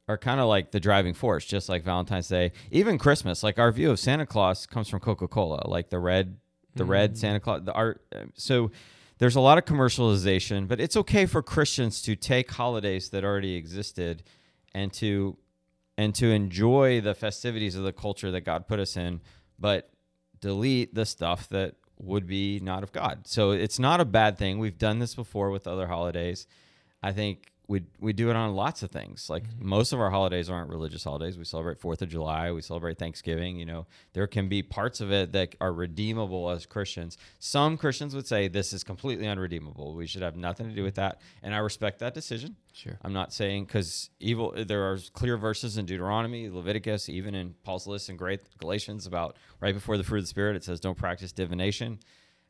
[0.07, 3.43] are kind of like the driving force, just like Valentine's Day, even Christmas.
[3.43, 6.37] Like our view of Santa Claus comes from Coca Cola, like the red,
[6.75, 7.17] the red mm.
[7.17, 7.63] Santa Claus.
[7.63, 8.01] The art.
[8.13, 8.71] Uh, so
[9.17, 13.55] there's a lot of commercialization, but it's okay for Christians to take holidays that already
[13.55, 14.23] existed
[14.73, 15.37] and to
[15.97, 19.21] and to enjoy the festivities of the culture that God put us in,
[19.57, 19.89] but
[20.41, 23.25] delete the stuff that would be not of God.
[23.25, 24.59] So it's not a bad thing.
[24.59, 26.47] We've done this before with other holidays.
[27.01, 29.29] I think we we do it on lots of things.
[29.29, 29.67] Like mm-hmm.
[29.67, 31.37] most of our holidays aren't religious holidays.
[31.37, 32.51] We celebrate Fourth of July.
[32.51, 33.57] We celebrate Thanksgiving.
[33.57, 37.17] You know, there can be parts of it that are redeemable as Christians.
[37.39, 39.95] Some Christians would say this is completely unredeemable.
[39.95, 42.55] We should have nothing to do with that, and I respect that decision.
[42.73, 42.97] Sure.
[43.01, 44.53] I'm not saying because evil.
[44.55, 49.37] There are clear verses in Deuteronomy, Leviticus, even in Paul's list in Great Galatians about
[49.59, 50.55] right before the fruit of the spirit.
[50.55, 51.99] It says don't practice divination.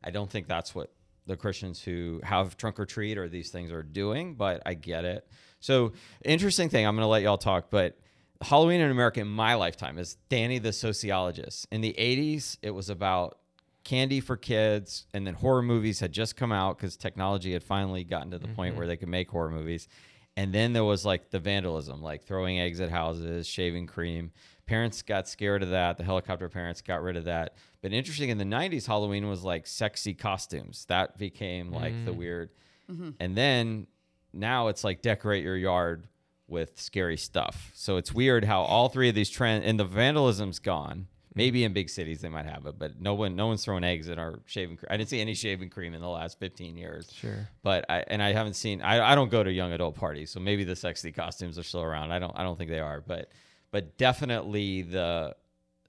[0.04, 0.92] I don't think that's what
[1.26, 5.04] the Christians who have trunk or treat or these things are doing, but I get
[5.04, 5.26] it.
[5.60, 5.92] So
[6.24, 6.86] interesting thing.
[6.86, 7.98] I'm going to let y'all talk, but
[8.40, 11.66] Halloween in America in my lifetime is Danny the sociologist.
[11.70, 13.38] In the 80s, it was about
[13.84, 18.04] candy for kids, and then horror movies had just come out because technology had finally
[18.04, 18.78] gotten to the point mm-hmm.
[18.78, 19.88] where they could make horror movies.
[20.36, 24.32] And then there was like the vandalism, like throwing eggs at houses, shaving cream.
[24.66, 25.96] Parents got scared of that.
[25.96, 27.54] The helicopter parents got rid of that.
[27.82, 30.86] But interesting, in the 90s, Halloween was like sexy costumes.
[30.88, 32.16] That became like the mm.
[32.16, 32.50] weird.
[32.90, 33.10] Mm-hmm.
[33.20, 33.86] And then
[34.32, 36.08] now it's like decorate your yard
[36.48, 37.70] with scary stuff.
[37.74, 40.98] So it's weird how all three of these trends and the vandalism's gone.
[40.98, 41.36] Mm.
[41.36, 44.08] Maybe in big cities they might have it, but no one, no one's throwing eggs
[44.08, 44.78] in our shaving.
[44.78, 47.12] Cre- I didn't see any shaving cream in the last 15 years.
[47.12, 47.48] Sure.
[47.62, 48.80] But I and I haven't seen.
[48.80, 51.82] I, I don't go to young adult parties, so maybe the sexy costumes are still
[51.82, 52.10] around.
[52.10, 52.32] I don't.
[52.36, 53.30] I don't think they are, but
[53.70, 55.34] but definitely the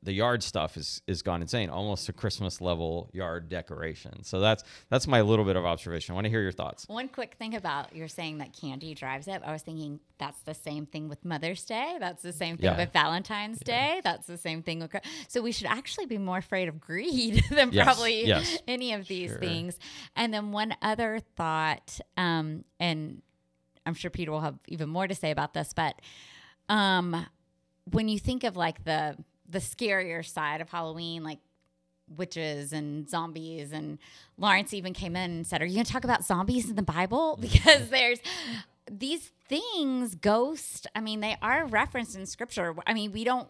[0.03, 4.23] the yard stuff is is gone insane, almost a Christmas level yard decoration.
[4.23, 6.13] So that's that's my little bit of observation.
[6.13, 6.87] I want to hear your thoughts.
[6.87, 9.41] One quick thing about you're saying that candy drives it.
[9.43, 11.97] I was thinking that's the same thing with Mother's Day.
[11.99, 12.77] That's the same thing Yeah.
[12.77, 13.99] with Valentine's Day.
[14.03, 14.95] That's the same thing with.
[15.27, 18.59] So we should actually be more afraid of greed than Yes, probably yes.
[18.67, 19.39] any of these Sure.
[19.39, 19.79] things.
[20.15, 23.23] And then one other thought, um, and
[23.85, 25.99] I'm sure Peter will have even more to say about this, but
[26.69, 27.25] um,
[27.91, 29.17] when you think of like the
[29.49, 31.39] the scarier side of Halloween, like
[32.15, 33.97] witches and zombies and
[34.37, 36.81] Lawrence even came in and said, "Are you going to talk about zombies in the
[36.81, 38.19] Bible because there's
[38.89, 40.87] these things ghosts.
[40.95, 42.75] I mean they are referenced in scripture.
[42.85, 43.47] I mean we don't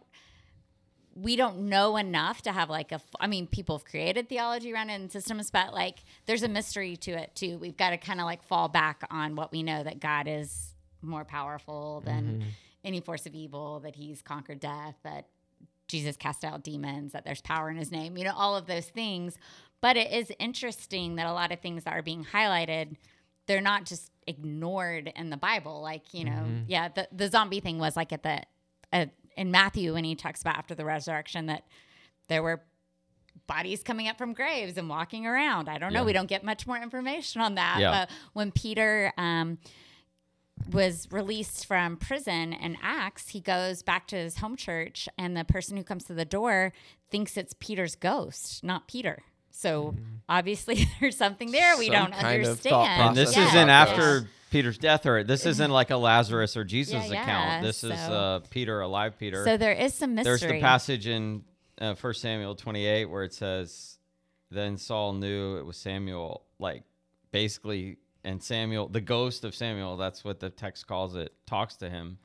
[1.16, 4.90] we don't know enough to have like a I mean people have created theology around
[4.90, 7.58] it and systems but like there's a mystery to it too.
[7.58, 10.74] We've got to kind of like fall back on what we know that God is
[11.02, 12.50] more powerful than mm-hmm.
[12.88, 15.28] Any force of evil, that he's conquered death, that
[15.88, 18.86] Jesus cast out demons, that there's power in his name, you know, all of those
[18.86, 19.38] things.
[19.82, 22.96] But it is interesting that a lot of things that are being highlighted,
[23.46, 25.82] they're not just ignored in the Bible.
[25.82, 28.42] Like, you know, yeah, the, the zombie thing was like at the,
[28.92, 31.64] at, in Matthew when he talks about after the resurrection that
[32.28, 32.64] there were
[33.46, 35.70] bodies coming up from graves and walking around.
[35.70, 36.02] I don't know.
[36.02, 36.06] Yeah.
[36.06, 37.78] We don't get much more information on that.
[37.80, 37.92] Yeah.
[37.92, 39.60] But when Peter, um,
[40.72, 45.44] was released from prison in Acts, he goes back to his home church, and the
[45.44, 46.74] person who comes to the door
[47.10, 49.24] thinks it's Peter's ghost, not Peter.
[49.52, 49.96] So
[50.30, 53.02] obviously, there's something there we Some don't kind of understand.
[53.02, 54.30] And this process isn't after this.
[54.50, 57.64] Peter's death, or this isn't like a Lazarus or Jesus yeah, account.
[57.66, 59.44] This is uh, Peter, alive Peter.
[59.44, 60.38] So there is some mystery.
[60.38, 61.44] There's the passage in
[61.80, 63.98] uh, 1 Samuel 28 where it says,
[64.50, 66.84] Then Saul knew it was Samuel, like
[67.32, 67.98] basically
[68.28, 72.18] and Samuel, the ghost of Samuel, that's what the text calls it, talks to him.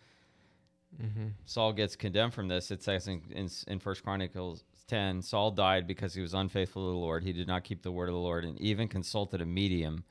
[1.00, 1.28] Mm-hmm.
[1.44, 2.72] Saul gets condemned from this.
[2.72, 6.90] It says in, in, in 1 Chronicles 10 Saul died because he was unfaithful to
[6.90, 7.22] the Lord.
[7.22, 10.02] He did not keep the word of the Lord and even consulted a medium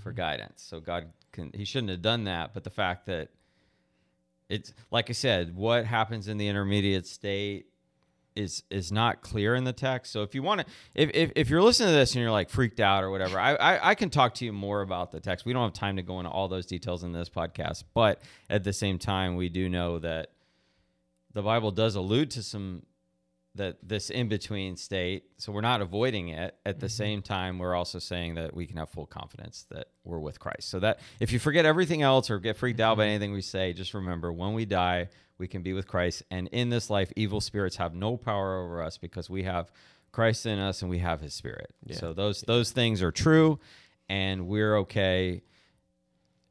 [0.00, 0.62] for guidance.
[0.62, 2.54] So God can, he shouldn't have done that.
[2.54, 3.30] But the fact that
[4.48, 7.66] it's, like I said, what happens in the intermediate state
[8.36, 10.12] is is not clear in the text.
[10.12, 12.50] So if you want to, if, if, if you're listening to this and you're like
[12.50, 15.44] freaked out or whatever, I, I I can talk to you more about the text.
[15.44, 18.64] We don't have time to go into all those details in this podcast, but at
[18.64, 20.30] the same time, we do know that
[21.32, 22.82] the Bible does allude to some
[23.56, 25.24] that this in between state.
[25.38, 26.54] So we're not avoiding it.
[26.64, 26.92] At the mm-hmm.
[26.92, 30.68] same time, we're also saying that we can have full confidence that we're with Christ.
[30.68, 33.10] So that if you forget everything else or get freaked out by mm-hmm.
[33.10, 35.08] anything we say, just remember when we die,
[35.40, 36.22] we can be with Christ.
[36.30, 39.72] And in this life, evil spirits have no power over us because we have
[40.12, 41.74] Christ in us and we have his spirit.
[41.84, 41.96] Yeah.
[41.96, 43.58] So those those things are true
[44.08, 45.42] and we're okay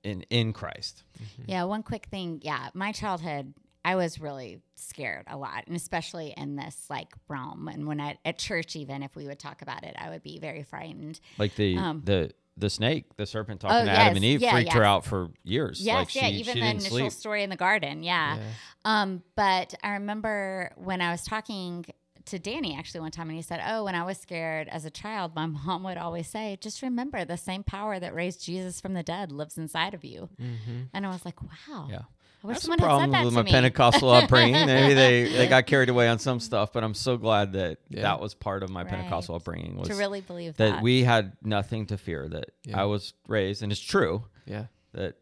[0.04, 1.04] in in Christ.
[1.46, 2.40] Yeah, one quick thing.
[2.42, 3.54] Yeah, my childhood,
[3.86, 7.68] I was really scared a lot, and especially in this like realm.
[7.68, 10.40] And when I at church, even if we would talk about it, I would be
[10.40, 11.20] very frightened.
[11.38, 14.52] Like the Um, the the snake, the serpent talking Oh, to Adam and Eve Yeah,
[14.52, 15.80] freaked her out for years.
[15.82, 17.12] Yes, like yeah, even she the initial sleep.
[17.12, 18.04] story in the garden.
[18.04, 18.38] Yeah.
[18.38, 18.44] Yeah.
[18.86, 21.86] Um, but I remember when I was talking
[22.26, 24.92] to Danny actually one time, and he said, "Oh, when I was scared as a
[24.92, 28.94] child, my mom would always say, just remember the same power that raised Jesus from
[28.94, 30.82] the dead lives inside of you." Mm-hmm.
[30.94, 32.02] And I was like, "Wow, Yeah.
[32.44, 34.54] I wish That's the someone had said problem that with my me." Pentecostal upbringing.
[34.66, 38.04] Maybe they, they got carried away on some stuff, but I'm so glad that Yeah.
[38.04, 40.82] that was part of my Pentecostal upbringing was to really believe that, that.
[40.82, 42.28] we had nothing to fear.
[42.30, 42.82] That Yeah.
[42.82, 44.66] I was raised, and it's true Yeah.
[44.94, 45.16] that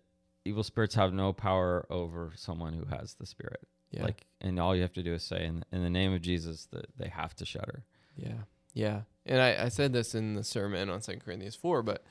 [0.45, 3.67] evil spirits have no power over someone who has the Spirit.
[3.91, 4.03] Yeah.
[4.03, 6.65] Like, and all you have to do is say, in, in the name of Jesus,
[6.67, 7.83] that they have to shudder.
[8.15, 8.33] Yeah.
[8.73, 9.01] Yeah.
[9.25, 12.03] And I, I said this in the sermon on 2 Corinthians 4, but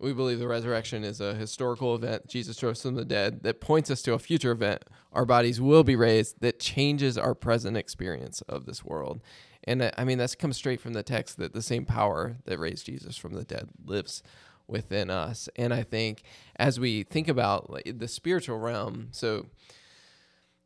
[0.00, 2.26] we believe the resurrection is a historical event.
[2.26, 4.82] Jesus rose from the dead that points us to a future event.
[5.12, 9.20] Our bodies will be raised that changes our present experience of this world.
[9.64, 12.58] And I I mean, that's come straight from the text that the same power that
[12.58, 14.22] raised Jesus from the dead lives
[14.66, 15.50] within us.
[15.56, 16.22] And I think
[16.56, 19.46] as we think about the spiritual realm, so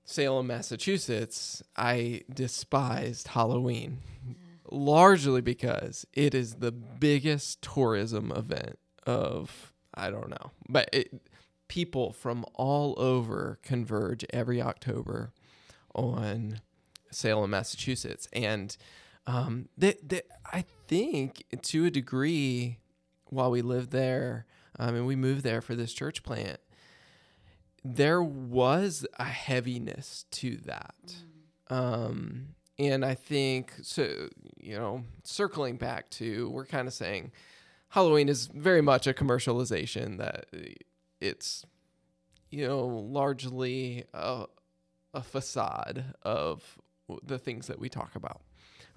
[0.05, 3.99] Salem, Massachusetts, I despised Halloween
[4.71, 11.29] largely because it is the biggest tourism event of I don't know, but it,
[11.69, 15.33] people from all over converge every October
[15.95, 16.61] on
[17.11, 18.77] Salem, Massachusetts, and
[19.27, 22.79] um, that that I think to a degree,
[23.27, 24.47] while we lived there,
[24.79, 26.59] um, and we moved there for this church plant,
[27.85, 31.15] there was a heaviness to that.
[31.69, 32.49] Um,
[32.79, 34.29] and I think so,
[34.59, 37.31] you know, circling back to, we're kind of saying
[37.95, 40.47] Halloween is very much a commercialization that
[41.21, 41.65] it's,
[42.51, 44.47] you know, largely a,
[45.15, 46.77] a facade of
[47.23, 48.41] the things that we talk about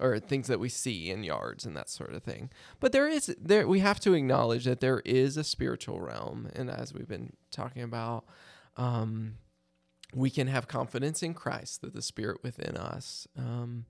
[0.00, 2.50] or things that we see in yards and that sort of thing.
[2.80, 6.68] But there is there we have to acknowledge that there is a spiritual realm and
[6.68, 8.24] as we've been talking about
[8.76, 9.34] um
[10.12, 13.86] we can have confidence in Christ that the spirit within us um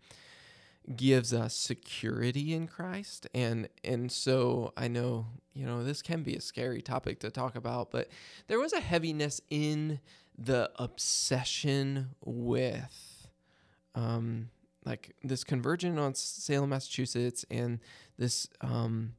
[0.96, 3.26] gives us security in Christ.
[3.34, 7.56] And and so I know you know this can be a scary topic to talk
[7.56, 8.08] about but
[8.46, 10.00] there was a heaviness in
[10.36, 13.26] the obsession with
[13.94, 14.50] um
[14.84, 17.80] like this conversion on Salem Massachusetts and
[18.16, 19.14] this um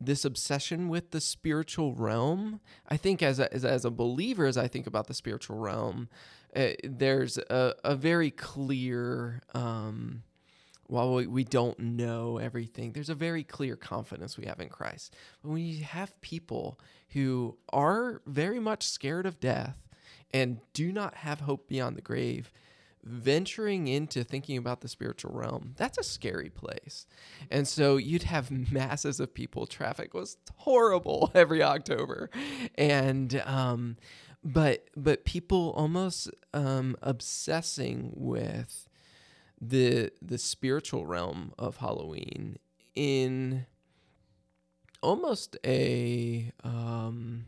[0.00, 2.58] this obsession with the spiritual realm.
[2.88, 6.08] I think as a, as, as a believer as I think about the spiritual realm
[6.56, 10.24] uh, there's a, a very clear um
[10.92, 15.14] while we, we don't know everything, there's a very clear confidence we have in Christ.
[15.42, 16.78] But when you have people
[17.12, 19.88] who are very much scared of death
[20.34, 22.52] and do not have hope beyond the grave,
[23.02, 27.06] venturing into thinking about the spiritual realm, that's a scary place.
[27.50, 29.66] And so you'd have masses of people.
[29.66, 32.28] Traffic was horrible every October.
[32.76, 33.96] And, um,
[34.44, 38.90] but, but people almost um, obsessing with
[39.62, 42.58] the the spiritual realm of Halloween
[42.96, 43.64] in
[45.00, 47.46] almost a um,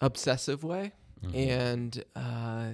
[0.00, 0.92] obsessive way,
[1.34, 2.68] and uh,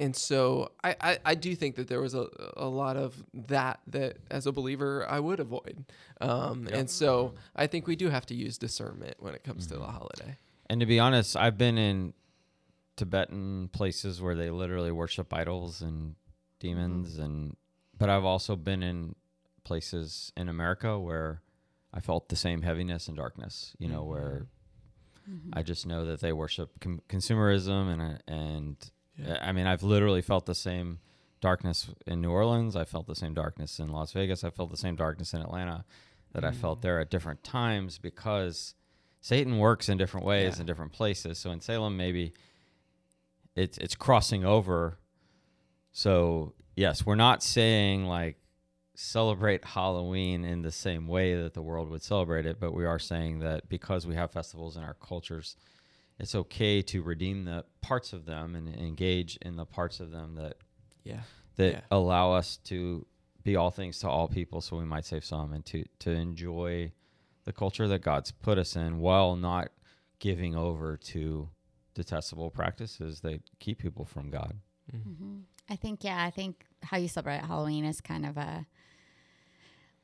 [0.00, 2.26] and so I, I, I do think that there was a,
[2.56, 5.84] a lot of that that as a believer I would avoid,
[6.20, 9.74] um, and so I think we do have to use discernment when it comes to
[9.74, 10.36] the holiday.
[10.68, 12.14] And to be honest, I've been in
[12.96, 16.16] Tibetan places where they literally worship idols and
[16.58, 17.22] demons mm-hmm.
[17.22, 17.56] and
[17.98, 19.16] but I've also been in
[19.64, 21.42] places in America where
[21.92, 24.10] I felt the same heaviness and darkness, you know, mm-hmm.
[24.10, 24.46] where
[25.28, 25.50] mm-hmm.
[25.52, 28.76] I just know that they worship com- consumerism and uh, and
[29.16, 29.34] Yeah.
[29.34, 31.00] Uh, I mean I've literally felt the same
[31.40, 32.76] darkness in New Orleans.
[32.76, 34.44] I felt the same darkness in Las Vegas.
[34.44, 35.84] I felt the same darkness in Atlanta
[36.32, 36.82] that I felt mm.
[36.82, 38.74] there at different times because
[39.20, 40.60] Satan works in different ways Yeah.
[40.60, 41.38] in different places.
[41.38, 42.32] So in Salem, maybe
[43.56, 44.98] it's it's crossing over.
[45.98, 48.36] So yes, we're not saying like
[48.94, 53.00] celebrate Halloween in the same way that the world would celebrate it, but we are
[53.00, 55.56] saying that because we have festivals in our cultures,
[56.20, 60.36] it's okay to redeem the parts of them and engage in the parts of them
[60.36, 60.58] that
[61.02, 61.22] Yeah.
[61.56, 61.80] that Yeah.
[61.90, 63.04] allow us to
[63.42, 66.92] be all things to all people so we might save some and to to enjoy
[67.42, 69.72] the culture that God's put us in while not
[70.20, 71.50] giving over to
[71.94, 74.60] detestable practices that keep people from God.
[74.92, 78.66] Hmm I think, yeah, I think how you celebrate Halloween is kind of a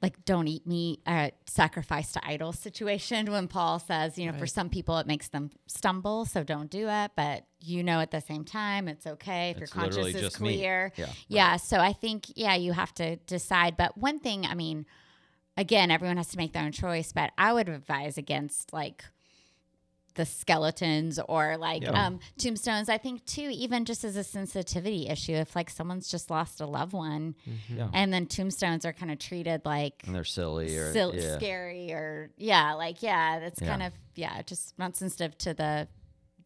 [0.02, 3.30] like don't eat meat, uh, sacrifice to idols situation.
[3.32, 6.88] When Paul says, you know, for some people it makes them stumble, so don't do
[6.90, 7.12] it.
[7.16, 10.56] But you know, at the same time, it's okay if It's your conscience is meat.
[10.58, 10.92] clear.
[10.96, 11.06] Yeah.
[11.28, 11.56] Yeah.
[11.56, 13.78] So I think, yeah, you have to decide.
[13.78, 14.84] But one thing, I mean,
[15.56, 19.06] again, everyone has to make their own choice, but I would advise against like
[20.14, 22.06] the skeletons or like Yeah.
[22.06, 22.88] um, tombstones.
[22.88, 26.66] I think too, even just as a sensitivity issue, if like someone's just lost a
[26.66, 27.34] loved one
[27.68, 27.90] Yeah.
[27.92, 31.36] and then tombstones are kind of treated like And they're silly or sil- yeah.
[31.36, 33.68] scary or yeah, like yeah, that's Yeah.
[33.68, 35.88] kind of yeah, just not sensitive to the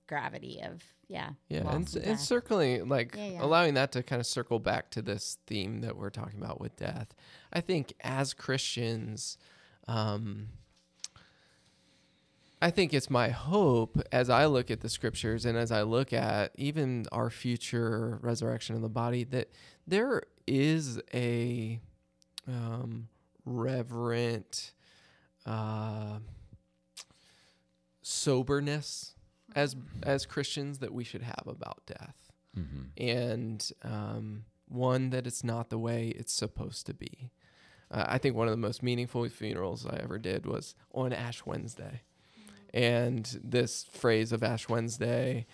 [0.07, 1.31] gravity of yeah.
[1.49, 3.43] Yeah, and, and and circling like Yeah, yeah.
[3.45, 6.77] allowing that to kind of circle back to this theme that we're talking about with
[6.77, 7.15] death.
[7.53, 9.39] I think as Christians,
[9.87, 10.49] um,
[12.61, 16.13] I think it's my hope as I look at the scriptures and as I look
[16.13, 19.51] at even our future resurrection of the body that
[19.87, 21.79] there is a
[22.49, 23.09] um,
[23.45, 24.73] reverent
[25.47, 26.19] uh,
[28.03, 29.15] soberness
[29.55, 32.89] as as Christians that we should have about death, Mhm.
[32.99, 37.31] and um, one that it's not the way it's supposed to be.
[37.91, 41.47] Uh, I think one of the most meaningful funerals I ever did was on Ash
[41.47, 42.03] Wednesday,
[42.73, 45.47] and this phrase of Ash Wednesday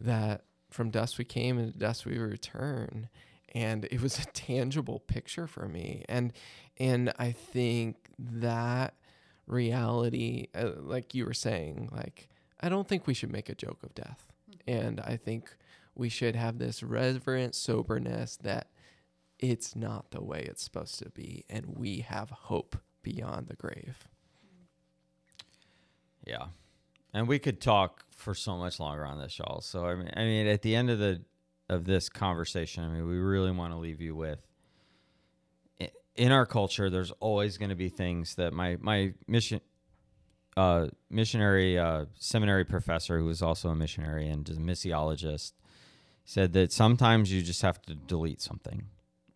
[0.00, 3.08] that from dust we came and to dust we return.
[3.54, 6.04] And it was a tangible picture for me.
[6.08, 6.32] And
[6.78, 8.94] and i think that
[9.46, 12.28] reality uh, like you were saying like
[12.60, 14.32] i don't think we should make a joke of death.
[14.66, 15.56] And i think
[15.94, 18.68] we should have this reverent soberness that
[19.38, 21.44] it's not the way it's supposed to be.
[21.48, 24.08] And we have hope beyond the grave
[26.26, 26.46] Yeah.
[27.12, 29.60] And we could talk for so much longer on this, y'all.
[29.60, 31.22] So I mean I mean at the end of the
[31.68, 34.40] of this conversation, I mean we really want to leave you with
[36.16, 39.60] in our culture there's always going to be things that my my mission
[40.56, 45.52] uh missionary uh seminary professor who was also a missionary and a missiologist
[46.24, 48.86] said that sometimes you just have to delete something.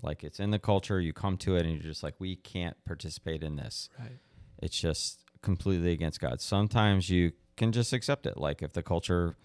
[0.00, 2.76] Like it's in the culture, you come to it and you're just like we can't
[2.84, 4.18] participate in this right
[4.60, 6.40] it's just completely against God.
[6.40, 8.36] Sometimes you can just accept it.
[8.36, 9.36] Like if the culture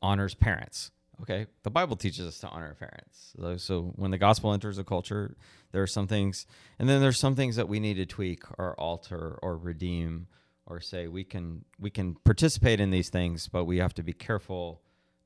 [0.00, 0.90] honors parents,
[1.20, 3.32] okay, the Bible teaches us to honor parents.
[3.38, 5.36] So, so when the gospel enters a culture,
[5.72, 6.46] there are some things,
[6.78, 10.26] and then there's some things that we need to tweak or alter or redeem
[10.66, 14.12] or say we can we can participate in these things, but we have to be
[14.12, 14.80] careful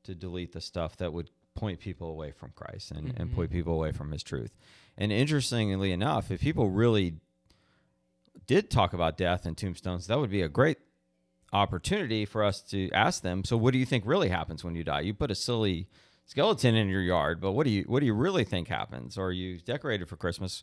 [0.04, 3.58] to delete the stuff that would point people away from Christ and, and point mm-hmm.
[3.58, 4.54] people away from His truth.
[4.96, 7.16] And interestingly enough, if people really
[8.46, 10.78] did talk about death and tombstones, that would be a great
[11.52, 13.44] opportunity for us to ask them.
[13.44, 15.00] So, what do you think really happens when you die?
[15.00, 15.88] You put a silly
[16.26, 19.16] skeleton in your yard, but what do you what do you really think happens?
[19.16, 20.62] Or you decorated for Christmas?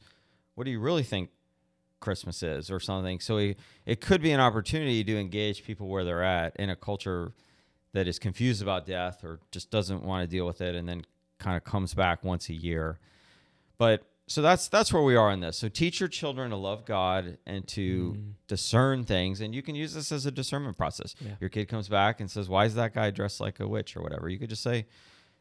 [0.55, 1.29] What do you really think
[1.99, 3.19] Christmas is, or something?
[3.19, 6.75] So, it, it could be an opportunity to engage people where they're at in a
[6.75, 7.33] culture
[7.93, 11.05] that is confused about death or just doesn't want to deal with it, and then
[11.39, 12.99] kind of comes back once a year.
[13.77, 15.57] But so that's that's where we are in this.
[15.57, 18.33] So teach your children to love God and to mm.
[18.47, 21.15] discern things, and you can use this as a discernment process.
[21.19, 21.31] Yeah.
[21.41, 24.01] Your kid comes back and says, "Why is that guy dressed like a witch or
[24.01, 24.85] whatever?" You could just say,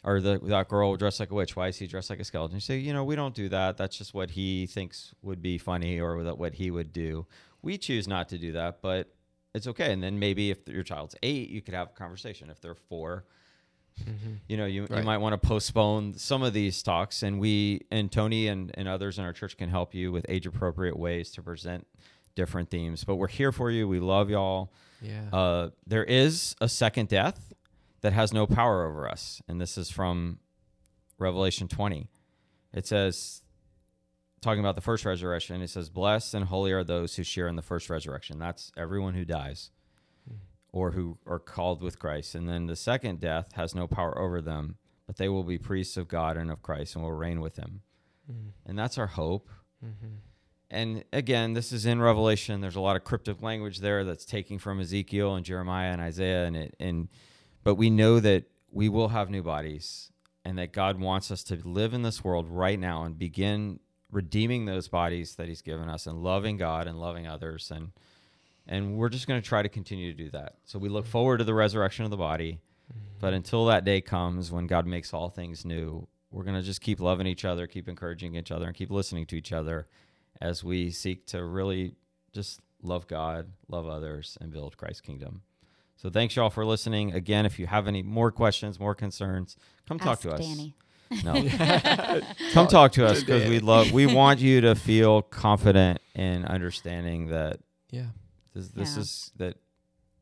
[0.05, 1.55] or the that girl dressed like a witch.
[1.55, 2.57] Why is he dressed like a skeleton?
[2.57, 3.77] You say, you know, we don't do that.
[3.77, 7.27] That's just what he thinks would be funny or that what he would do.
[7.63, 9.15] We choose not to do that, but
[9.55, 9.93] it's okay.
[9.93, 12.51] And then maybe if your child's eight, you could have a conversation.
[12.51, 13.27] If they're four,
[14.49, 17.23] you know, you, you might want to postpone some of these talks.
[17.23, 20.47] And we and Tony and, and others in our church can help you with age
[20.47, 21.87] appropriate ways to present
[22.35, 23.05] different themes.
[23.05, 23.87] But we're here for you.
[23.89, 24.73] We love y'all.
[25.01, 27.53] yeah Uh, there is a second death
[28.01, 29.41] that has no power over us.
[29.49, 30.39] And this is from
[31.19, 32.09] Revelation 20.
[32.73, 33.43] It says,
[34.41, 37.57] talking about the first resurrection, it says, Blessed and holy are those who share in
[37.57, 38.39] the first resurrection.
[38.39, 39.71] That's everyone who dies
[40.73, 42.35] or who are called with Christ.
[42.35, 45.97] And then the second death has no power over them, but they will be priests
[45.97, 47.83] of God and of Christ and will reign with him.
[48.67, 49.51] And that's our hope.
[49.85, 50.15] Mm-hmm.
[50.71, 52.63] And again, this is in Revelation.
[52.63, 56.47] There's a lot of cryptic language there that's taking from Ezekiel and Jeremiah and Isaiah
[56.47, 57.09] and it and
[57.63, 60.11] but we know that we will have new bodies
[60.45, 64.65] and that God wants us to live in this world right now and begin redeeming
[64.65, 67.93] those bodies that he's given us and loving God and loving others and
[68.67, 70.55] and we're just going to try to continue to do that.
[70.65, 72.61] So we look forward to the resurrection of the body,
[73.19, 73.37] but mm-hmm.
[73.37, 77.01] until that day comes when God makes all things new, we're going to just keep
[77.01, 79.87] loving each other, keep encouraging each other and keep listening to each other
[80.41, 81.95] as we seek to really
[82.33, 85.43] just love God, love others and build Christ's kingdom.
[85.97, 87.13] So thanks y'all for listening.
[87.13, 89.57] Again, if you have any more questions, more concerns,
[89.87, 90.41] come talk Ask to us.
[90.41, 90.75] Danny.
[91.25, 91.35] No.
[92.53, 93.93] Come talk to us because we love.
[93.93, 97.59] We want you to feel confident in understanding that
[97.91, 98.07] Yeah.
[98.55, 99.01] This, this Yeah.
[99.03, 99.57] is that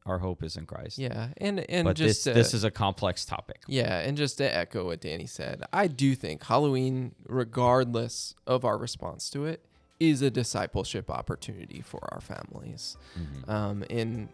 [0.07, 0.99] our hope is in Christ.
[0.99, 1.29] Yeah.
[1.37, 3.63] And and but just this to- this is a complex topic.
[3.69, 8.79] Yeah, and just to echo what Danny said, I do think Halloween, regardless of our
[8.79, 9.65] response to it,
[10.01, 13.49] is a discipleship opportunity for our families Mhm.
[13.51, 14.29] um, in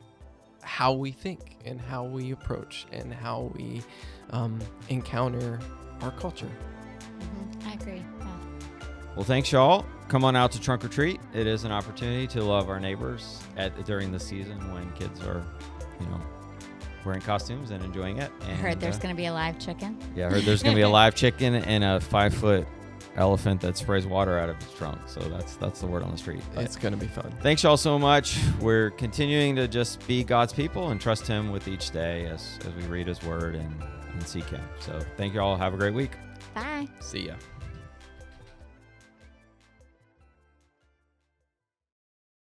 [0.62, 3.82] how we think and how we approach and how we
[4.30, 5.58] um, encounter
[6.02, 6.50] our culture.
[7.20, 8.04] Mhm, I agree.
[8.20, 8.38] Yeah.
[9.16, 9.84] Well, thanks y'all.
[10.08, 11.20] Come on out to trunk or treat.
[11.34, 15.42] It is an opportunity to love our neighbors at during the season when kids are,
[16.00, 16.20] you know,
[17.04, 18.30] wearing costumes and enjoying it.
[18.42, 19.98] I And, heard there's uh, going to be a live chicken.
[20.14, 22.66] Yeah, I heard there's gonna be a live chicken and a five foot
[23.16, 24.98] elephant that sprays water out of its trunk.
[25.06, 26.42] So that's that's the word on the street.
[26.54, 27.32] But It's going to be fun.
[27.40, 28.38] thanks y'all so much.
[28.60, 32.74] We're continuing to just be God's people and trust Him with each day as as
[32.74, 33.74] we read His Word and,
[34.12, 34.62] and seek Him.
[34.80, 35.56] So thank you all.
[35.56, 36.12] Have a great week.
[36.54, 36.86] Bye.
[37.00, 37.34] See ya.